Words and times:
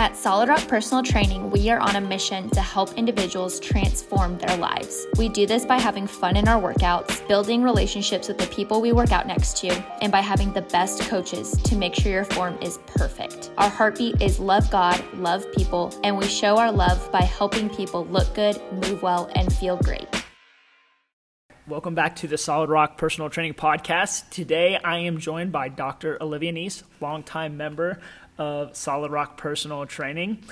At 0.00 0.16
Solid 0.16 0.48
Rock 0.48 0.68
Personal 0.68 1.02
Training, 1.02 1.50
we 1.50 1.70
are 1.70 1.80
on 1.80 1.96
a 1.96 2.00
mission 2.00 2.48
to 2.50 2.60
help 2.60 2.94
individuals 2.94 3.58
transform 3.58 4.38
their 4.38 4.56
lives. 4.56 5.08
We 5.16 5.28
do 5.28 5.44
this 5.44 5.66
by 5.66 5.80
having 5.80 6.06
fun 6.06 6.36
in 6.36 6.46
our 6.46 6.62
workouts, 6.62 7.26
building 7.26 7.64
relationships 7.64 8.28
with 8.28 8.38
the 8.38 8.46
people 8.46 8.80
we 8.80 8.92
work 8.92 9.10
out 9.10 9.26
next 9.26 9.56
to, 9.56 9.70
and 10.00 10.12
by 10.12 10.20
having 10.20 10.52
the 10.52 10.62
best 10.62 11.02
coaches 11.08 11.50
to 11.64 11.74
make 11.74 11.96
sure 11.96 12.12
your 12.12 12.24
form 12.24 12.56
is 12.62 12.78
perfect. 12.86 13.50
Our 13.58 13.68
heartbeat 13.68 14.22
is 14.22 14.38
love 14.38 14.70
God, 14.70 15.02
love 15.14 15.44
people, 15.52 15.92
and 16.04 16.16
we 16.16 16.28
show 16.28 16.58
our 16.58 16.70
love 16.70 17.10
by 17.10 17.22
helping 17.22 17.68
people 17.68 18.06
look 18.06 18.32
good, 18.36 18.62
move 18.74 19.02
well, 19.02 19.28
and 19.34 19.52
feel 19.52 19.78
great. 19.78 20.06
Welcome 21.66 21.96
back 21.96 22.14
to 22.16 22.28
the 22.28 22.38
Solid 22.38 22.70
Rock 22.70 22.96
Personal 22.98 23.30
Training 23.30 23.54
Podcast. 23.54 24.30
Today 24.30 24.78
I 24.82 25.00
am 25.00 25.18
joined 25.18 25.50
by 25.50 25.68
Dr. 25.68 26.16
Olivia 26.22 26.52
Neese, 26.52 26.84
longtime 27.00 27.56
member 27.56 27.98
of 28.38 28.76
Solid 28.76 29.10
Rock 29.10 29.36
Personal 29.36 29.84
Training. 29.86 30.42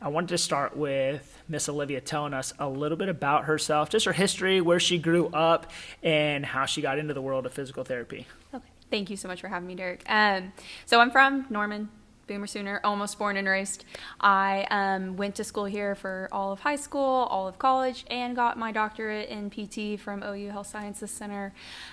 I 0.00 0.08
wanted 0.08 0.30
to 0.30 0.38
start 0.38 0.76
with 0.76 1.42
Miss 1.48 1.68
Olivia 1.68 2.00
telling 2.00 2.34
us 2.34 2.52
a 2.58 2.68
little 2.68 2.96
bit 2.96 3.08
about 3.08 3.44
herself, 3.44 3.90
just 3.90 4.06
her 4.06 4.12
history, 4.12 4.60
where 4.60 4.80
she 4.80 4.98
grew 4.98 5.28
up, 5.28 5.70
and 6.02 6.44
how 6.44 6.66
she 6.66 6.82
got 6.82 6.98
into 6.98 7.14
the 7.14 7.22
world 7.22 7.46
of 7.46 7.52
physical 7.52 7.84
therapy. 7.84 8.26
Okay. 8.52 8.68
Thank 8.90 9.10
you 9.10 9.16
so 9.16 9.28
much 9.28 9.40
for 9.40 9.48
having 9.48 9.66
me, 9.66 9.74
Derek. 9.74 10.02
Um, 10.06 10.52
so 10.86 11.00
I'm 11.00 11.10
from 11.10 11.46
Norman, 11.48 11.88
Boomer 12.26 12.46
Sooner, 12.46 12.80
almost 12.84 13.18
born 13.18 13.36
and 13.36 13.48
raised. 13.48 13.84
I 14.20 14.66
um, 14.70 15.16
went 15.16 15.34
to 15.36 15.44
school 15.44 15.64
here 15.64 15.94
for 15.94 16.28
all 16.32 16.52
of 16.52 16.60
high 16.60 16.76
school, 16.76 17.02
all 17.02 17.48
of 17.48 17.58
college, 17.58 18.04
and 18.10 18.36
got 18.36 18.58
my 18.58 18.72
doctorate 18.72 19.28
in 19.28 19.50
PT 19.50 20.00
from 20.00 20.22
OU 20.22 20.50
Health 20.50 20.66
Sciences 20.66 21.10
Center. 21.10 21.52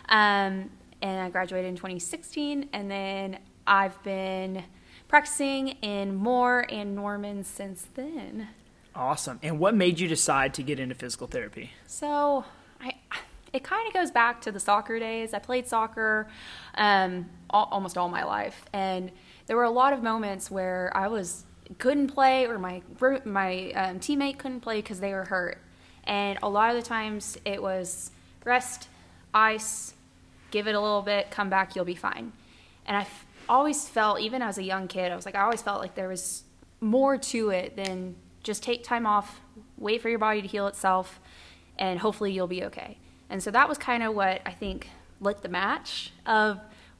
Um, 0.09 0.69
and 1.01 1.21
I 1.21 1.29
graduated 1.29 1.69
in 1.69 1.75
2016, 1.75 2.69
and 2.73 2.91
then 2.91 3.39
I've 3.65 4.01
been 4.03 4.63
practicing 5.11 5.67
in 5.81 6.15
Moore 6.15 6.65
and 6.69 6.95
Norman 6.95 7.43
since 7.43 7.85
then. 7.95 8.47
Awesome. 8.95 9.41
And 9.43 9.59
what 9.59 9.75
made 9.75 9.99
you 9.99 10.07
decide 10.07 10.53
to 10.53 10.63
get 10.63 10.79
into 10.79 10.95
physical 10.95 11.27
therapy? 11.27 11.71
So, 11.85 12.45
I 12.79 12.93
it 13.51 13.61
kind 13.61 13.85
of 13.85 13.93
goes 13.93 14.09
back 14.09 14.39
to 14.43 14.53
the 14.53 14.59
soccer 14.59 14.99
days. 14.99 15.33
I 15.33 15.39
played 15.39 15.67
soccer 15.67 16.29
um, 16.75 17.29
all, 17.49 17.67
almost 17.71 17.97
all 17.97 18.07
my 18.07 18.23
life, 18.23 18.65
and 18.71 19.11
there 19.47 19.57
were 19.57 19.65
a 19.65 19.69
lot 19.69 19.91
of 19.91 20.01
moments 20.01 20.49
where 20.49 20.89
I 20.95 21.09
was 21.09 21.43
couldn't 21.77 22.07
play, 22.07 22.47
or 22.47 22.57
my 22.57 22.81
my 23.25 23.71
um, 23.73 23.99
teammate 23.99 24.37
couldn't 24.37 24.61
play 24.61 24.77
because 24.77 25.01
they 25.01 25.11
were 25.11 25.25
hurt, 25.25 25.61
and 26.05 26.39
a 26.41 26.47
lot 26.47 26.73
of 26.73 26.81
the 26.81 26.87
times 26.87 27.37
it 27.43 27.61
was 27.61 28.11
rest, 28.45 28.87
ice, 29.33 29.93
give 30.51 30.67
it 30.67 30.75
a 30.75 30.79
little 30.79 31.01
bit, 31.01 31.31
come 31.31 31.49
back, 31.49 31.75
you'll 31.75 31.83
be 31.83 31.95
fine. 31.95 32.31
And 32.85 32.95
I 32.95 33.05
always 33.51 33.87
felt, 33.87 34.21
even 34.21 34.41
as 34.41 34.57
a 34.57 34.63
young 34.63 34.87
kid, 34.87 35.11
I 35.11 35.15
was 35.15 35.25
like, 35.25 35.35
I 35.35 35.41
always 35.41 35.61
felt 35.61 35.81
like 35.81 35.93
there 35.93 36.07
was 36.07 36.43
more 36.79 37.17
to 37.17 37.49
it 37.49 37.75
than 37.75 38.15
just 38.43 38.63
take 38.63 38.83
time 38.83 39.05
off, 39.05 39.41
wait 39.77 40.01
for 40.01 40.09
your 40.09 40.19
body 40.19 40.41
to 40.41 40.47
heal 40.47 40.67
itself, 40.67 41.19
and 41.77 41.99
hopefully 41.99 42.31
you'll 42.31 42.47
be 42.47 42.63
okay. 42.63 42.97
And 43.29 43.43
so 43.43 43.51
that 43.51 43.67
was 43.67 43.77
kind 43.77 44.03
of 44.03 44.15
what 44.15 44.41
I 44.45 44.51
think 44.51 44.87
lit 45.19 45.41
the 45.41 45.49
match 45.49 46.13
of 46.25 46.59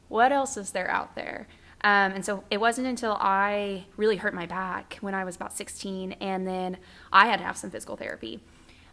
what 0.09 0.33
else 0.33 0.57
is 0.57 0.71
there 0.71 0.91
out 0.91 1.15
there. 1.15 1.47
Um, 1.83 2.11
and 2.11 2.25
so 2.25 2.43
it 2.51 2.59
wasn't 2.59 2.85
until 2.85 3.17
I 3.19 3.85
really 3.95 4.17
hurt 4.17 4.33
my 4.33 4.45
back 4.45 4.97
when 4.99 5.15
I 5.15 5.23
was 5.23 5.37
about 5.37 5.53
16, 5.53 6.11
and 6.19 6.45
then 6.45 6.77
I 7.13 7.27
had 7.27 7.39
to 7.39 7.45
have 7.45 7.55
some 7.55 7.71
physical 7.71 7.95
therapy. 7.95 8.41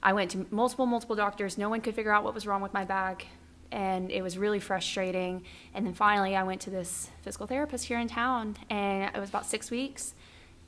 I 0.01 0.13
went 0.13 0.31
to 0.31 0.47
multiple, 0.51 0.87
multiple 0.87 1.17
doctors. 1.17 1.59
No 1.59 1.69
one 1.69 1.81
could 1.81 1.97
figure 1.97 2.13
out 2.13 2.23
what 2.23 2.35
was 2.35 2.47
wrong 2.47 2.63
with 2.63 2.73
my 2.73 2.85
back 2.85 3.27
and 3.71 4.11
it 4.11 4.23
was 4.23 4.39
really 4.39 4.61
frustrating. 4.61 5.43
And 5.75 5.87
then 5.87 5.95
finally, 5.95 6.37
I 6.37 6.43
went 6.43 6.61
to 6.63 6.71
this 6.71 7.11
physical 7.23 7.47
therapist 7.47 7.85
here 7.87 7.99
in 7.99 8.09
town, 8.09 8.57
and 8.71 9.15
it 9.15 9.19
was 9.19 9.29
about 9.29 9.47
six 9.47 9.71
weeks. 9.71 10.15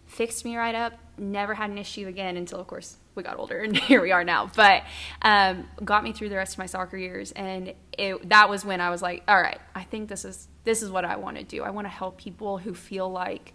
Fixed 0.06 0.44
me 0.44 0.56
right 0.56 0.74
up. 0.74 0.94
Never 1.16 1.54
had 1.54 1.70
an 1.70 1.78
issue 1.78 2.08
again 2.08 2.36
until, 2.36 2.58
of 2.58 2.66
course, 2.66 2.96
we 3.14 3.22
got 3.22 3.38
older, 3.38 3.58
and 3.62 3.76
here 3.76 4.00
we 4.00 4.12
are 4.12 4.24
now. 4.24 4.50
But 4.54 4.82
um, 5.22 5.68
got 5.84 6.04
me 6.04 6.12
through 6.12 6.30
the 6.30 6.36
rest 6.36 6.54
of 6.54 6.58
my 6.58 6.66
soccer 6.66 6.96
years, 6.96 7.32
and 7.32 7.74
it, 7.96 8.28
that 8.28 8.48
was 8.48 8.64
when 8.64 8.80
I 8.80 8.90
was 8.90 9.02
like, 9.02 9.22
all 9.28 9.40
right, 9.40 9.60
I 9.74 9.84
think 9.84 10.08
this 10.08 10.24
is 10.24 10.48
this 10.64 10.82
is 10.82 10.90
what 10.90 11.04
I 11.04 11.16
want 11.16 11.38
to 11.38 11.44
do. 11.44 11.62
I 11.62 11.70
want 11.70 11.86
to 11.86 11.90
help 11.90 12.18
people 12.18 12.58
who 12.58 12.74
feel 12.74 13.10
like 13.10 13.54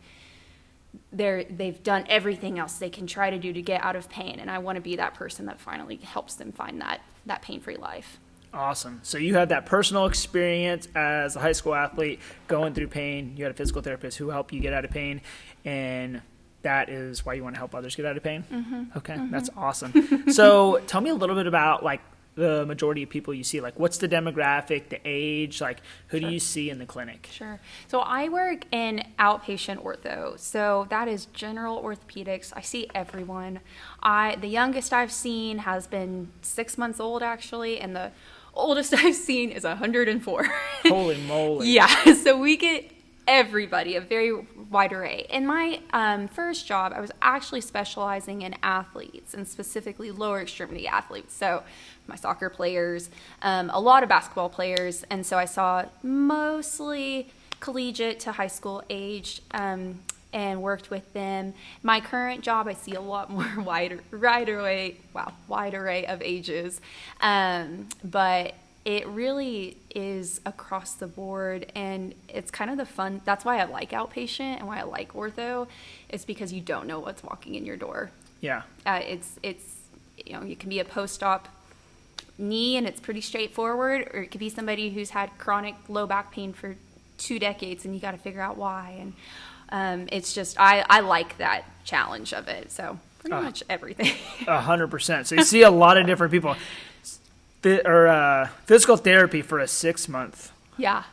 they're 1.12 1.44
they've 1.44 1.82
done 1.84 2.06
everything 2.08 2.58
else 2.58 2.78
they 2.78 2.90
can 2.90 3.06
try 3.06 3.30
to 3.30 3.38
do 3.38 3.54
to 3.54 3.62
get 3.62 3.84
out 3.84 3.96
of 3.96 4.10
pain, 4.10 4.40
and 4.40 4.50
I 4.50 4.60
want 4.60 4.78
to 4.78 4.82
be 4.82 4.96
that 4.96 5.14
person 5.14 5.46
that 5.48 5.60
finally 5.60 5.98
helps 5.98 6.36
them 6.36 6.52
find 6.52 6.82
that 6.82 7.02
that 7.26 7.42
pain 7.42 7.60
free 7.60 7.78
life. 7.78 8.20
Awesome. 8.56 9.02
So 9.04 9.18
you 9.18 9.36
had 9.36 9.50
that 9.50 9.66
personal 9.66 10.06
experience 10.06 10.88
as 10.96 11.36
a 11.36 11.40
high 11.40 11.52
school 11.52 11.76
athlete 11.76 12.20
going 12.48 12.74
through 12.74 12.88
pain. 12.88 13.36
You 13.36 13.44
had 13.44 13.52
a 13.52 13.56
physical 13.56 13.82
therapist 13.82 14.18
who 14.18 14.30
helped 14.30 14.54
you 14.54 14.62
get 14.62 14.74
out 14.74 14.86
of 14.86 14.92
pain, 14.92 15.22
and 15.66 16.22
that 16.62 16.90
is 16.90 17.26
why 17.26 17.34
you 17.34 17.44
want 17.44 17.56
to 17.56 17.60
help 17.60 17.76
others 17.76 17.96
get 17.96 18.06
out 18.06 18.16
of 18.16 18.24
pain. 18.24 18.46
Mm-hmm. 18.52 18.98
Okay, 18.98 19.14
mm-hmm. 19.14 19.32
that's 19.32 19.50
awesome. 19.58 20.32
so 20.32 20.82
tell 20.88 21.02
me 21.02 21.10
a 21.10 21.16
little 21.16 21.36
bit 21.36 21.48
about 21.48 21.84
like 21.84 22.02
the 22.36 22.66
majority 22.66 23.04
of 23.04 23.10
people 23.10 23.34
you 23.34 23.44
see? 23.44 23.62
Like, 23.62 23.80
what's 23.80 23.98
the 23.98 24.08
demographic, 24.08 24.90
the 24.90 25.00
age? 25.06 25.62
Like, 25.62 25.80
who 26.08 26.20
sure. 26.20 26.30
do 26.30 26.34
you 26.34 26.40
see 26.40 26.70
in 26.70 26.80
the 26.80 26.86
clinic? 26.86 27.30
Sure. 27.32 27.60
So, 27.88 28.00
I 28.02 28.30
work 28.30 28.66
in 28.72 29.06
outpatient 29.18 29.84
ortho. 29.84 30.38
So, 30.38 30.86
that 30.90 31.08
is 31.08 31.26
general 31.28 31.82
orthopedics. 31.82 32.52
I 32.56 32.62
see 32.62 32.88
everyone. 32.94 33.62
I 34.04 34.36
The 34.36 34.48
youngest 34.48 34.94
I've 34.94 35.12
seen 35.12 35.60
has 35.60 35.88
been 35.88 36.32
six 36.42 36.78
months 36.78 37.00
old, 37.00 37.24
actually, 37.24 37.80
and 37.80 37.96
the 37.96 38.12
oldest 38.56 38.94
I've 38.98 39.16
seen 39.16 39.52
is 39.52 39.64
104. 39.64 40.48
Holy 40.84 41.18
moly. 41.22 41.70
yeah. 41.74 42.14
So, 42.14 42.38
we 42.38 42.58
get 42.58 42.92
everybody, 43.28 43.96
a 43.96 44.02
very 44.02 44.34
wide 44.70 44.94
array. 44.94 45.26
In 45.30 45.48
my 45.48 45.80
um, 45.94 46.28
first 46.28 46.68
job, 46.68 46.94
I 46.96 47.02
was 47.02 47.12
actually 47.22 47.62
specializing 47.62 48.42
in 48.42 48.56
athletes 48.62 49.34
and 49.34 49.48
specifically 49.48 50.12
lower 50.12 50.42
extremity 50.42 50.88
athletes. 50.88 51.34
So, 51.34 51.64
my 52.08 52.16
soccer 52.16 52.50
players, 52.50 53.10
um, 53.42 53.70
a 53.74 53.80
lot 53.80 54.04
of 54.04 54.10
basketball 54.10 54.50
players, 54.50 55.04
and 55.10 55.26
so 55.26 55.38
I 55.38 55.46
saw 55.46 55.86
mostly 56.04 57.30
collegiate 57.60 58.20
to 58.22 58.34
high 58.34 58.48
school 58.48 58.84
aged. 58.90 59.42
Um, 59.52 60.02
and 60.36 60.62
worked 60.62 60.90
with 60.90 61.14
them. 61.14 61.54
My 61.82 62.02
current 62.02 62.44
job, 62.44 62.68
I 62.68 62.74
see 62.74 62.94
a 62.94 63.02
lot 63.02 63.30
more 63.32 63.50
wide, 63.58 64.02
wide 64.12 64.50
array, 64.50 64.98
wow, 65.14 65.32
wide 65.48 65.74
array 65.74 66.06
of 66.06 66.22
ages. 66.22 66.82
Um, 67.22 67.88
but 68.04 68.54
it 68.84 69.08
really 69.08 69.78
is 69.96 70.42
across 70.46 70.94
the 70.94 71.08
board 71.08 71.72
and 71.74 72.14
it's 72.30 72.52
kind 72.52 72.70
of 72.70 72.78
the 72.78 72.86
fun 72.86 73.20
that's 73.26 73.44
why 73.44 73.58
i 73.58 73.64
like 73.64 73.90
outpatient 73.90 74.60
and 74.60 74.68
why 74.68 74.78
i 74.78 74.84
like 74.84 75.12
ortho 75.14 75.68
is 76.10 76.24
because 76.24 76.54
you 76.54 76.62
don't 76.62 76.86
know 76.86 77.00
what's 77.00 77.24
walking 77.24 77.56
in 77.56 77.66
your 77.66 77.78
door 77.78 78.12
yeah 78.42 78.62
uh, 78.86 79.00
it's 79.04 79.40
it's 79.42 79.78
you 80.24 80.34
know 80.34 80.44
you 80.44 80.56
can 80.56 80.70
be 80.70 80.78
a 80.78 80.86
post-op 80.86 81.48
knee 82.38 82.78
and 82.78 82.86
it's 82.86 83.00
pretty 83.00 83.22
straightforward 83.22 84.02
or 84.14 84.22
it 84.22 84.28
could 84.28 84.40
be 84.40 84.50
somebody 84.50 84.92
who's 84.92 85.10
had 85.10 85.36
chronic 85.40 85.74
low 85.88 86.06
back 86.06 86.32
pain 86.32 86.54
for 86.54 86.76
two 87.18 87.40
decades 87.40 87.86
and 87.86 87.96
you 87.96 88.00
got 88.00 88.12
to 88.12 88.20
figure 88.20 88.42
out 88.42 88.56
why 88.56 88.96
and 89.00 89.14
um, 89.70 90.08
it's 90.12 90.34
just 90.34 90.60
I, 90.60 90.86
I 90.90 91.00
like 91.02 91.38
that 91.38 91.66
challenge 91.84 92.34
of 92.34 92.48
it 92.48 92.72
so 92.72 93.00
pretty 93.20 93.36
uh, 93.36 93.42
much 93.42 93.64
everything 93.70 94.14
a 94.48 94.62
hundred 94.62 94.88
percent 94.88 95.28
so 95.28 95.36
you 95.36 95.44
see 95.44 95.62
a 95.62 95.72
lot 95.72 95.98
of 95.98 96.06
different 96.06 96.32
people 96.32 96.56
or 97.66 98.08
uh, 98.08 98.48
physical 98.66 98.98
therapy 98.98 99.42
for 99.42 99.60
a 99.60 99.68
six 99.68 100.08
month. 100.08 100.52
Yeah. 100.78 101.04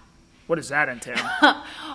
What 0.46 0.56
does 0.56 0.68
that 0.68 0.88
entail? 0.88 1.16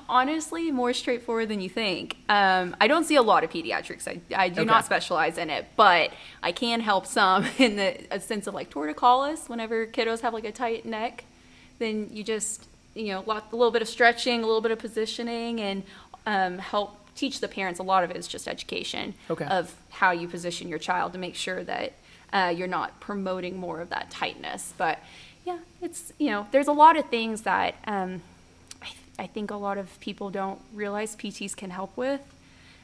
Honestly, 0.09 0.71
more 0.71 0.93
straightforward 0.93 1.49
than 1.49 1.61
you 1.61 1.69
think. 1.69 2.15
Um, 2.29 2.75
I 2.79 2.87
don't 2.87 3.03
see 3.03 3.15
a 3.15 3.21
lot 3.21 3.43
of 3.43 3.51
pediatrics. 3.51 4.07
I, 4.07 4.21
I 4.35 4.49
do 4.49 4.61
okay. 4.61 4.65
not 4.67 4.85
specialize 4.85 5.37
in 5.37 5.49
it, 5.49 5.65
but 5.75 6.11
I 6.41 6.53
can 6.53 6.79
help 6.79 7.05
some 7.05 7.45
in 7.57 7.75
the 7.75 8.19
sense 8.19 8.47
of 8.47 8.53
like 8.53 8.71
torticollis. 8.71 9.49
Whenever 9.49 9.85
kiddos 9.85 10.21
have 10.21 10.33
like 10.33 10.45
a 10.45 10.51
tight 10.51 10.85
neck, 10.85 11.25
then 11.79 12.09
you 12.11 12.23
just 12.23 12.65
you 12.95 13.09
know 13.09 13.23
a 13.27 13.43
little 13.51 13.69
bit 13.69 13.81
of 13.81 13.87
stretching, 13.87 14.43
a 14.43 14.45
little 14.47 14.61
bit 14.61 14.71
of 14.71 14.79
positioning, 14.79 15.61
and 15.61 15.83
um, 16.27 16.59
help 16.59 16.95
teach 17.15 17.39
the 17.39 17.47
parents. 17.47 17.79
A 17.79 17.83
lot 17.83 18.03
of 18.03 18.11
it 18.11 18.17
is 18.17 18.27
just 18.27 18.47
education 18.47 19.15
okay. 19.31 19.45
of 19.45 19.73
how 19.89 20.11
you 20.11 20.27
position 20.27 20.67
your 20.67 20.77
child 20.77 21.13
to 21.13 21.19
make 21.19 21.33
sure 21.33 21.63
that 21.63 21.93
uh, 22.31 22.53
you're 22.55 22.67
not 22.67 22.99
promoting 22.99 23.57
more 23.57 23.79
of 23.79 23.89
that 23.89 24.11
tightness. 24.11 24.73
But 24.77 24.99
yeah, 25.45 25.59
it's, 25.81 26.13
you 26.19 26.29
know, 26.29 26.45
there's 26.51 26.67
a 26.67 26.73
lot 26.73 26.97
of 26.97 27.09
things 27.09 27.41
that 27.43 27.75
um, 27.87 28.21
I, 28.81 28.85
th- 28.85 28.97
I 29.17 29.25
think 29.25 29.49
a 29.49 29.55
lot 29.55 29.77
of 29.77 29.99
people 30.01 30.29
don't 30.29 30.59
realize 30.73 31.15
PTs 31.15 31.55
can 31.55 31.71
help 31.71 31.95
with 31.95 32.21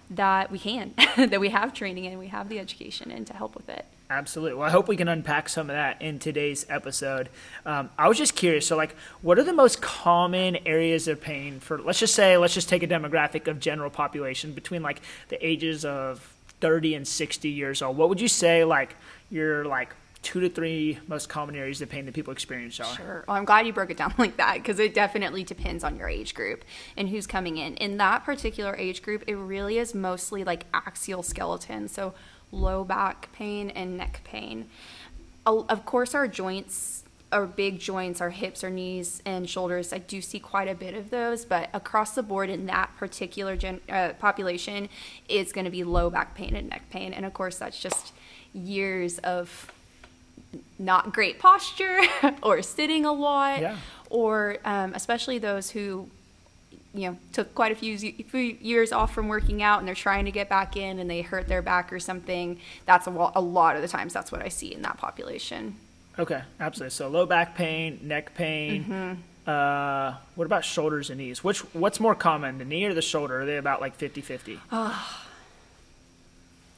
that 0.10 0.50
we 0.50 0.58
can, 0.58 0.94
that 1.18 1.40
we 1.40 1.50
have 1.50 1.74
training 1.74 2.08
and 2.08 2.18
we 2.18 2.28
have 2.28 2.48
the 2.48 2.60
education 2.60 3.12
in 3.12 3.26
to 3.26 3.34
help 3.34 3.56
with 3.56 3.68
it. 3.68 3.86
Absolutely. 4.10 4.60
Well, 4.60 4.68
I 4.68 4.72
hope 4.72 4.88
we 4.88 4.98
can 4.98 5.08
unpack 5.08 5.50
some 5.50 5.70
of 5.70 5.76
that 5.76 6.02
in 6.02 6.20
today's 6.20 6.66
episode. 6.70 7.30
Um, 7.66 7.90
I 7.98 8.08
was 8.08 8.18
just 8.18 8.36
curious. 8.36 8.68
So, 8.68 8.76
like, 8.76 8.96
what 9.22 9.40
are 9.40 9.44
the 9.44 9.54
most 9.54 9.82
common 9.82 10.58
areas 10.66 11.08
of 11.08 11.22
pain 11.22 11.60
for? 11.60 11.80
Let's 11.80 12.00
just 12.00 12.14
say, 12.14 12.38
let's 12.38 12.54
just 12.54 12.70
take 12.70 12.84
a 12.84 12.88
demographic 12.88 13.48
of 13.48 13.60
general 13.60 13.90
population 13.90 14.54
between 14.54 14.84
like 14.84 15.02
the 15.30 15.46
ages 15.46 15.84
of 15.84 16.20
30 16.60 16.96
and 16.96 17.08
60 17.08 17.50
years 17.50 17.82
old. 17.82 17.98
What 17.98 18.10
would 18.10 18.22
you 18.22 18.28
say, 18.28 18.64
like, 18.64 18.96
your 19.30 19.66
like 19.66 19.96
two 20.24 20.40
to 20.40 20.50
three 20.50 20.98
most 21.08 21.28
common 21.28 21.56
areas 21.56 21.82
of 21.82 21.90
pain 21.90 22.06
that 22.06 22.14
people 22.14 22.32
experience 22.32 22.80
are. 22.80 22.96
Sure. 22.96 23.26
Well, 23.28 23.38
I'm 23.38 23.46
glad 23.46 23.68
you 23.68 23.74
broke 23.74 23.92
it 23.92 23.98
down 23.98 24.14
like 24.18 24.38
that 24.38 24.56
because 24.56 24.80
it 24.80 24.94
definitely 24.94 25.44
depends 25.44 25.84
on 25.84 25.98
your 25.98 26.08
age 26.08 26.34
group 26.34 26.64
and 26.98 27.10
who's 27.10 27.28
coming 27.28 27.58
in. 27.58 27.76
In 27.76 27.98
that 27.98 28.24
particular 28.24 28.76
age 28.76 29.04
group, 29.04 29.24
it 29.28 29.36
really 29.36 29.78
is 29.78 29.94
mostly 29.94 30.44
like 30.44 30.66
axial 30.74 31.22
skeleton, 31.22 31.88
so 31.88 32.14
low 32.54 32.84
back 32.84 33.30
pain 33.34 33.70
and 33.72 33.98
neck 33.98 34.22
pain. 34.24 34.68
Of 35.46 35.86
course, 35.86 36.16
our 36.16 36.28
joints, 36.28 37.04
our 37.32 37.46
big 37.46 37.80
joints, 37.80 38.22
our 38.22 38.30
hips, 38.30 38.64
our 38.64 38.70
knees, 38.70 39.22
and 39.26 39.50
shoulders, 39.50 39.92
I 39.92 39.98
do 39.98 40.22
see 40.22 40.40
quite 40.40 40.68
a 40.70 40.76
bit 40.76 40.94
of 40.94 41.10
those, 41.10 41.44
but 41.44 41.70
across 41.74 42.16
the 42.16 42.24
board 42.24 42.50
in 42.50 42.68
that 42.68 42.92
particular 42.98 43.58
gen, 43.58 43.82
uh, 43.90 44.14
population, 44.20 44.88
it's 45.28 45.52
going 45.52 45.66
to 45.66 45.72
be 45.72 45.84
low 45.84 46.10
back 46.10 46.36
pain 46.36 46.56
and 46.56 46.70
neck 46.70 46.84
pain. 46.92 47.12
And 47.12 47.26
of 47.26 47.34
course, 47.34 47.58
that's 47.58 47.80
just 47.80 48.14
years 48.54 49.18
of 49.20 49.72
not 50.78 51.12
great 51.14 51.40
posture 51.40 52.00
or 52.44 52.62
sitting 52.62 53.06
a 53.06 53.12
lot 53.12 53.62
Yeah. 53.62 53.78
or 54.10 54.58
um, 54.64 54.94
especially 54.94 55.40
those 55.40 55.72
who 55.72 56.08
you 56.94 57.10
know 57.10 57.18
took 57.32 57.54
quite 57.56 57.72
a 57.72 57.76
few, 57.76 57.98
few 57.98 58.58
years 58.62 58.92
off 58.92 59.14
from 59.14 59.28
working 59.28 59.64
out 59.64 59.80
and 59.80 59.88
they're 59.88 59.96
trying 59.96 60.26
to 60.26 60.32
get 60.32 60.50
back 60.50 60.78
in 60.78 61.00
and 61.00 61.10
they 61.10 61.22
hurt 61.22 61.48
their 61.48 61.62
back 61.62 61.92
or 61.92 62.00
something 62.00 62.60
that's 62.86 63.08
a, 63.08 63.32
a 63.36 63.42
lot 63.42 63.76
of 63.76 63.82
the 63.82 63.88
times 63.88 64.14
that's 64.14 64.32
what 64.32 64.42
i 64.42 64.48
see 64.48 64.74
in 64.74 64.82
that 64.82 64.98
population 64.98 65.76
Okay, 66.20 66.42
absolutely. 66.60 66.92
So 66.92 67.08
low 67.08 67.26
back 67.26 67.56
pain, 67.56 68.00
neck 68.04 68.36
pain. 68.36 68.84
Mm-hmm. 68.84 69.50
Uh, 69.50 70.16
what 70.36 70.46
about 70.46 70.64
shoulders 70.64 71.10
and 71.10 71.20
knees? 71.20 71.44
Which 71.44 71.60
what's 71.74 72.00
more 72.00 72.16
common, 72.16 72.60
the 72.60 72.66
knee 72.66 72.86
or 72.86 72.94
the 72.94 73.02
shoulder? 73.02 73.42
Are 73.42 73.46
they 73.46 73.58
about 73.58 73.82
like 73.82 73.98
50-50? 73.98 74.60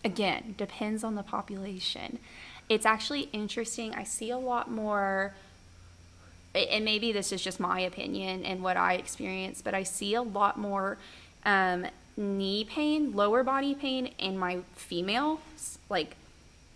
again 0.03 0.53
depends 0.55 1.03
on 1.03 1.15
the 1.15 1.23
population 1.23 2.19
it's 2.69 2.85
actually 2.85 3.21
interesting 3.33 3.91
i 3.95 4.03
see 4.03 4.29
a 4.29 4.37
lot 4.37 4.69
more 4.69 5.33
and 6.55 6.85
maybe 6.85 7.11
this 7.11 7.31
is 7.31 7.41
just 7.41 7.59
my 7.59 7.79
opinion 7.81 8.45
and 8.45 8.61
what 8.61 8.77
i 8.77 8.93
experience 8.93 9.61
but 9.61 9.73
i 9.73 9.83
see 9.83 10.13
a 10.15 10.21
lot 10.21 10.57
more 10.57 10.97
um, 11.45 11.85
knee 12.17 12.63
pain 12.63 13.11
lower 13.13 13.43
body 13.43 13.75
pain 13.75 14.07
in 14.17 14.37
my 14.37 14.59
female, 14.75 15.39
like 15.89 16.15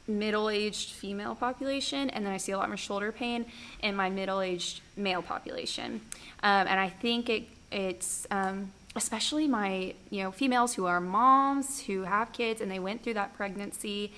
middle-aged 0.08 0.92
female 0.92 1.36
population 1.36 2.10
and 2.10 2.26
then 2.26 2.34
i 2.34 2.38
see 2.38 2.52
a 2.52 2.58
lot 2.58 2.68
more 2.68 2.78
shoulder 2.78 3.12
pain 3.12 3.46
in 3.82 3.96
my 3.96 4.10
middle-aged 4.10 4.82
male 4.98 5.22
population. 5.22 6.02
Um, 6.44 6.68
and 6.68 6.80
i 6.80 6.90
think 6.90 7.30
it 7.30 7.44
it's 7.72 8.26
um, 8.32 8.72
especially 8.96 9.48
my 9.48 9.94
you 10.10 10.24
know 10.24 10.32
females 10.32 10.74
who 10.74 10.86
are 10.86 11.00
moms 11.00 11.82
who 11.82 12.04
have 12.04 12.32
kids 12.34 12.62
and 12.62 12.72
they 12.72 12.80
went 12.80 13.04
through 13.04 13.14
that 13.14 13.36
pregnancy 13.38 14.12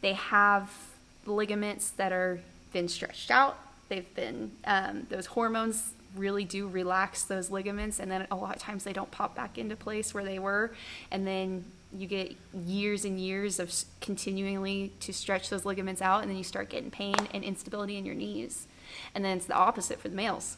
they 0.00 0.12
have 0.12 0.70
ligaments 1.26 1.90
that 1.90 2.12
are 2.12 2.40
been 2.72 2.88
stretched 2.88 3.30
out 3.30 3.58
they've 3.88 4.14
been 4.14 4.52
um, 4.64 5.06
those 5.10 5.26
hormones 5.26 5.92
really 6.16 6.44
do 6.44 6.68
relax 6.68 7.24
those 7.24 7.50
ligaments 7.50 8.00
and 8.00 8.10
then 8.10 8.26
a 8.30 8.36
lot 8.36 8.56
of 8.56 8.62
times 8.62 8.84
they 8.84 8.92
don't 8.92 9.10
pop 9.10 9.34
back 9.34 9.58
into 9.58 9.76
place 9.76 10.14
where 10.14 10.24
they 10.24 10.38
were. 10.38 10.72
And 11.10 11.26
then 11.26 11.64
you 11.96 12.06
get 12.06 12.36
years 12.66 13.04
and 13.04 13.18
years 13.18 13.58
of 13.58 13.72
continually 14.00 14.92
to 15.00 15.12
stretch 15.12 15.48
those 15.48 15.64
ligaments 15.64 16.02
out 16.02 16.22
and 16.22 16.30
then 16.30 16.36
you 16.36 16.44
start 16.44 16.68
getting 16.68 16.90
pain 16.90 17.14
and 17.32 17.42
instability 17.44 17.96
in 17.96 18.04
your 18.04 18.14
knees. 18.14 18.66
And 19.14 19.24
then 19.24 19.36
it's 19.38 19.46
the 19.46 19.54
opposite 19.54 20.00
for 20.00 20.08
the 20.08 20.16
males. 20.16 20.56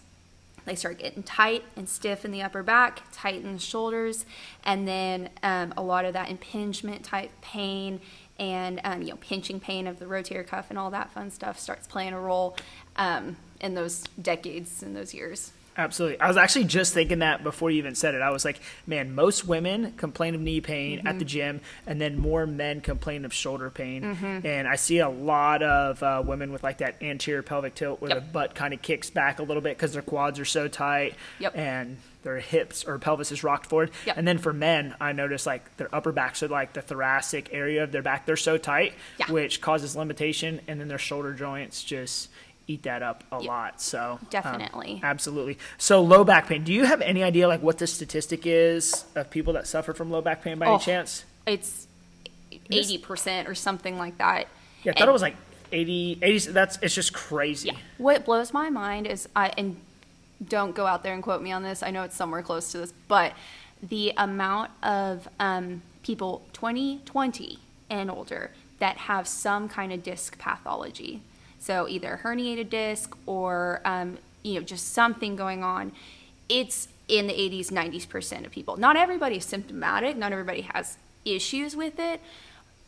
They 0.67 0.75
start 0.75 0.99
getting 0.99 1.23
tight 1.23 1.65
and 1.77 1.89
stiff 1.89 2.25
in 2.25 2.33
the 2.33 2.43
upper 2.43 2.63
back, 2.63 3.03
tight 3.13 3.43
in 3.43 3.55
the 3.55 3.59
shoulders, 3.59 4.27
and 4.63 4.87
then 4.87 5.31
um, 5.43 5.73
a 5.77 5.83
lot 5.83 6.05
of 6.05 6.13
that 6.13 6.31
impingement 6.31 7.03
type 7.03 7.31
pain 7.41 8.01
and 8.41 8.81
um, 8.83 9.03
you 9.03 9.11
know 9.11 9.17
pinching 9.21 9.61
pain 9.61 9.87
of 9.87 10.01
the 10.01 10.07
rotator 10.07 10.45
cuff 10.45 10.67
and 10.71 10.79
all 10.79 10.91
that 10.91 11.13
fun 11.13 11.31
stuff 11.31 11.61
starts 11.61 11.87
playing 11.87 12.13
a 12.15 12.21
role 12.21 12.57
um, 12.97 13.37
in 13.61 13.75
those 13.75 14.03
decades 14.21 14.83
and 14.83 14.97
those 14.97 15.15
years. 15.15 15.53
Absolutely. 15.77 16.21
I 16.21 16.27
was 16.29 16.37
actually 16.37 16.65
just 16.65 16.93
thinking 16.93 17.21
that 17.21 17.45
before 17.45 17.71
you 17.71 17.79
even 17.79 17.95
said 17.95 18.15
it. 18.15 18.21
I 18.21 18.31
was 18.31 18.45
like, 18.45 18.61
man, 18.87 19.15
most 19.15 19.47
women 19.47 19.93
complain 19.97 20.35
of 20.35 20.41
knee 20.41 20.61
pain 20.61 20.99
Mm-hmm. 20.99 21.07
at 21.07 21.19
the 21.21 21.25
gym, 21.25 21.61
and 21.87 22.01
then 22.01 22.19
more 22.19 22.45
men 22.47 22.81
complain 22.81 23.25
of 23.25 23.33
shoulder 23.33 23.71
pain. 23.71 24.03
Mm-hmm. 24.03 24.47
And 24.47 24.67
I 24.69 24.75
see 24.75 24.99
a 24.99 25.09
lot 25.09 25.63
of 25.63 26.03
uh, 26.03 26.23
women 26.27 26.53
with 26.53 26.65
like 26.65 26.79
that 26.79 27.01
anterior 27.03 27.43
pelvic 27.43 27.77
tilt 27.77 28.01
where 28.03 28.11
Yep. 28.11 28.19
the 28.27 28.33
butt 28.33 28.55
kind 28.57 28.75
of 28.75 28.83
kicks 28.83 29.11
back 29.11 29.39
a 29.39 29.43
little 29.45 29.63
bit 29.63 29.77
because 29.77 29.93
their 29.93 30.03
quads 30.03 30.41
are 30.41 30.45
so 30.45 30.67
tight 30.67 31.15
Yep. 31.39 31.57
and 31.57 31.97
their 32.23 32.39
hips 32.39 32.85
or 32.85 32.99
pelvis 32.99 33.33
is 33.33 33.43
rocked 33.43 33.67
forward. 33.67 33.91
Yep. 34.07 34.17
And 34.19 34.29
then 34.29 34.39
for 34.39 34.53
men, 34.53 34.95
I 35.01 35.13
notice 35.13 35.47
like 35.47 35.77
their 35.79 35.89
upper 35.95 36.13
backs 36.13 36.43
are 36.43 36.49
like 36.49 36.73
the 36.75 36.83
thoracic 36.83 37.49
area 37.53 37.83
of 37.83 37.93
their 37.93 38.03
back, 38.03 38.27
they're 38.27 38.37
so 38.37 38.59
tight, 38.59 38.93
Yeah. 39.19 39.31
which 39.33 39.61
causes 39.61 39.97
limitation, 39.97 40.61
and 40.69 40.81
then 40.81 40.89
their 40.89 40.99
shoulder 40.99 41.33
joints 41.33 41.83
just 41.83 42.29
eat 42.67 42.83
that 42.85 43.03
up 43.03 43.25
a 43.33 43.39
Yep. 43.41 43.49
lot. 43.49 43.81
So 43.81 44.19
um, 44.21 44.27
Definitely. 44.31 45.01
Absolutely. 45.03 45.59
So 45.79 46.03
low 46.03 46.23
back 46.25 46.47
pain. 46.47 46.63
Do 46.63 46.73
you 46.73 46.85
have 46.85 47.01
any 47.01 47.23
idea 47.25 47.49
like 47.49 47.63
what 47.63 47.79
the 47.79 47.87
statistic 47.87 48.43
is 48.47 49.05
of 49.15 49.31
people 49.31 49.55
that 49.55 49.67
suffer 49.67 49.93
from 49.93 50.11
low 50.11 50.21
back 50.21 50.43
pain 50.43 50.59
by 50.59 50.67
Oh. 50.67 50.75
any 50.75 50.83
chance? 50.85 51.25
It's 51.47 51.87
eighty 52.71 52.99
percent 52.99 53.49
or 53.49 53.55
something 53.55 53.99
like 53.99 54.19
that. 54.19 54.47
Yeah, 54.83 54.93
I 54.93 54.95
thought 54.95 55.03
And- 55.03 55.09
it 55.09 55.13
was 55.13 55.23
like 55.23 55.37
80, 55.73 56.19
80 56.23 56.51
that's 56.53 56.79
it's 56.83 56.95
just 56.95 57.13
crazy. 57.13 57.69
Yeah. 57.69 57.79
What 57.99 58.25
blows 58.25 58.53
my 58.53 58.71
mind 58.71 59.07
is 59.07 59.29
I 59.35 59.53
and 59.57 59.77
don't 60.47 60.75
go 60.75 60.87
out 60.87 61.03
there 61.03 61.15
and 61.15 61.23
quote 61.23 61.43
me 61.43 61.53
on 61.53 61.63
this. 61.63 61.83
I 61.83 61.91
know 61.91 62.03
it's 62.03 62.17
somewhere 62.17 62.43
close 62.43 62.73
to 62.73 62.79
this, 62.79 62.93
but 63.09 63.35
the 63.83 64.13
amount 64.17 64.71
of 64.83 65.29
um, 65.39 65.83
people 66.03 66.43
2020 66.53 67.59
and 67.89 68.11
older 68.11 68.51
that 68.79 68.97
have 68.97 69.27
some 69.29 69.69
kind 69.69 69.93
of 69.93 70.03
disc 70.03 70.39
pathology. 70.39 71.23
So 71.59 71.87
either 71.89 72.21
herniated 72.23 72.71
disc 72.71 73.17
or 73.27 73.81
um, 73.85 74.19
you 74.43 74.55
know 74.55 74.63
just 74.63 74.93
something 74.93 75.37
going 75.37 75.63
on. 75.63 75.93
It's 76.49 76.89
in 77.07 77.27
the 77.27 77.35
80s, 77.35 77.67
90s 77.67 78.09
percent 78.09 78.47
of 78.47 78.53
people. 78.53 78.77
Not 78.77 78.97
everybody 78.97 79.37
is 79.37 79.45
symptomatic. 79.45 80.17
Not 80.17 80.33
everybody 80.33 80.63
has 80.63 80.97
issues 81.25 81.77
with 81.77 81.99
it, 81.99 82.21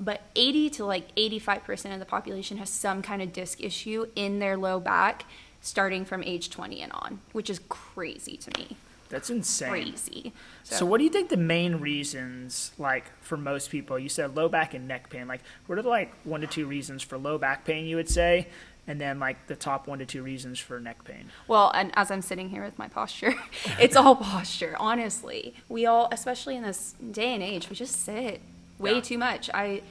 but 0.01 0.23
80 0.35 0.71
to 0.71 0.85
like 0.87 1.15
85% 1.15 1.93
of 1.93 1.99
the 1.99 2.07
population 2.07 2.57
has 2.57 2.71
some 2.71 3.03
kind 3.03 3.21
of 3.21 3.33
disc 3.33 3.63
issue 3.63 4.07
in 4.17 4.39
their 4.39 4.57
low 4.57 4.81
back 4.81 5.25
starting 5.63 6.05
from 6.05 6.23
age 6.25 6.51
20 6.51 6.83
and 6.83 6.93
on, 6.93 7.21
which 7.33 7.49
is 7.49 7.61
crazy 7.71 8.37
to 8.37 8.51
me. 8.59 8.77
That's 9.09 9.31
insane. 9.31 9.69
Crazy. 9.71 10.33
So, 10.65 10.87
what 10.87 10.97
do 10.99 11.05
you 11.05 11.11
think 11.11 11.29
the 11.29 11.37
main 11.37 11.77
reasons, 11.77 12.73
like 12.79 13.05
for 13.21 13.37
most 13.37 13.71
people? 13.71 13.99
You 13.99 14.09
said 14.09 14.35
low 14.37 14.49
back 14.49 14.73
and 14.75 14.89
neck 14.89 15.11
pain. 15.11 15.29
Like, 15.29 15.43
what 15.67 15.79
are 15.79 15.83
the 15.83 15.89
like 15.91 16.13
one 16.25 16.41
to 16.41 16.47
two 16.47 16.67
reasons 16.67 17.03
for 17.03 17.19
low 17.19 17.37
back 17.37 17.65
pain? 17.67 17.85
You 17.85 17.97
would 17.97 18.09
say, 18.09 18.49
and 18.87 18.99
then 18.99 19.21
like 19.21 19.47
the 19.49 19.55
top 19.55 19.87
one 19.87 19.99
to 19.99 20.07
two 20.07 20.23
reasons 20.23 20.59
for 20.59 20.81
neck 20.81 21.05
pain. 21.05 21.27
Well, 21.47 21.71
and 21.75 21.93
as 21.95 22.11
I'm 22.11 22.23
sitting 22.23 22.49
here 22.49 22.65
with 22.65 22.79
my 22.79 22.89
posture, 22.89 23.35
it's 23.79 23.97
all 23.97 24.17
posture, 24.17 24.77
honestly. 24.81 25.55
We 25.69 25.85
all, 25.85 26.09
especially 26.11 26.57
in 26.57 26.63
this 26.63 26.95
day 27.11 27.35
and 27.35 27.43
age, 27.43 27.69
we 27.69 27.77
just 27.77 28.03
sit 28.07 28.41
way 28.79 28.95
Yeah. 28.95 29.01
too 29.03 29.19
much. 29.19 29.51
I- 29.53 29.83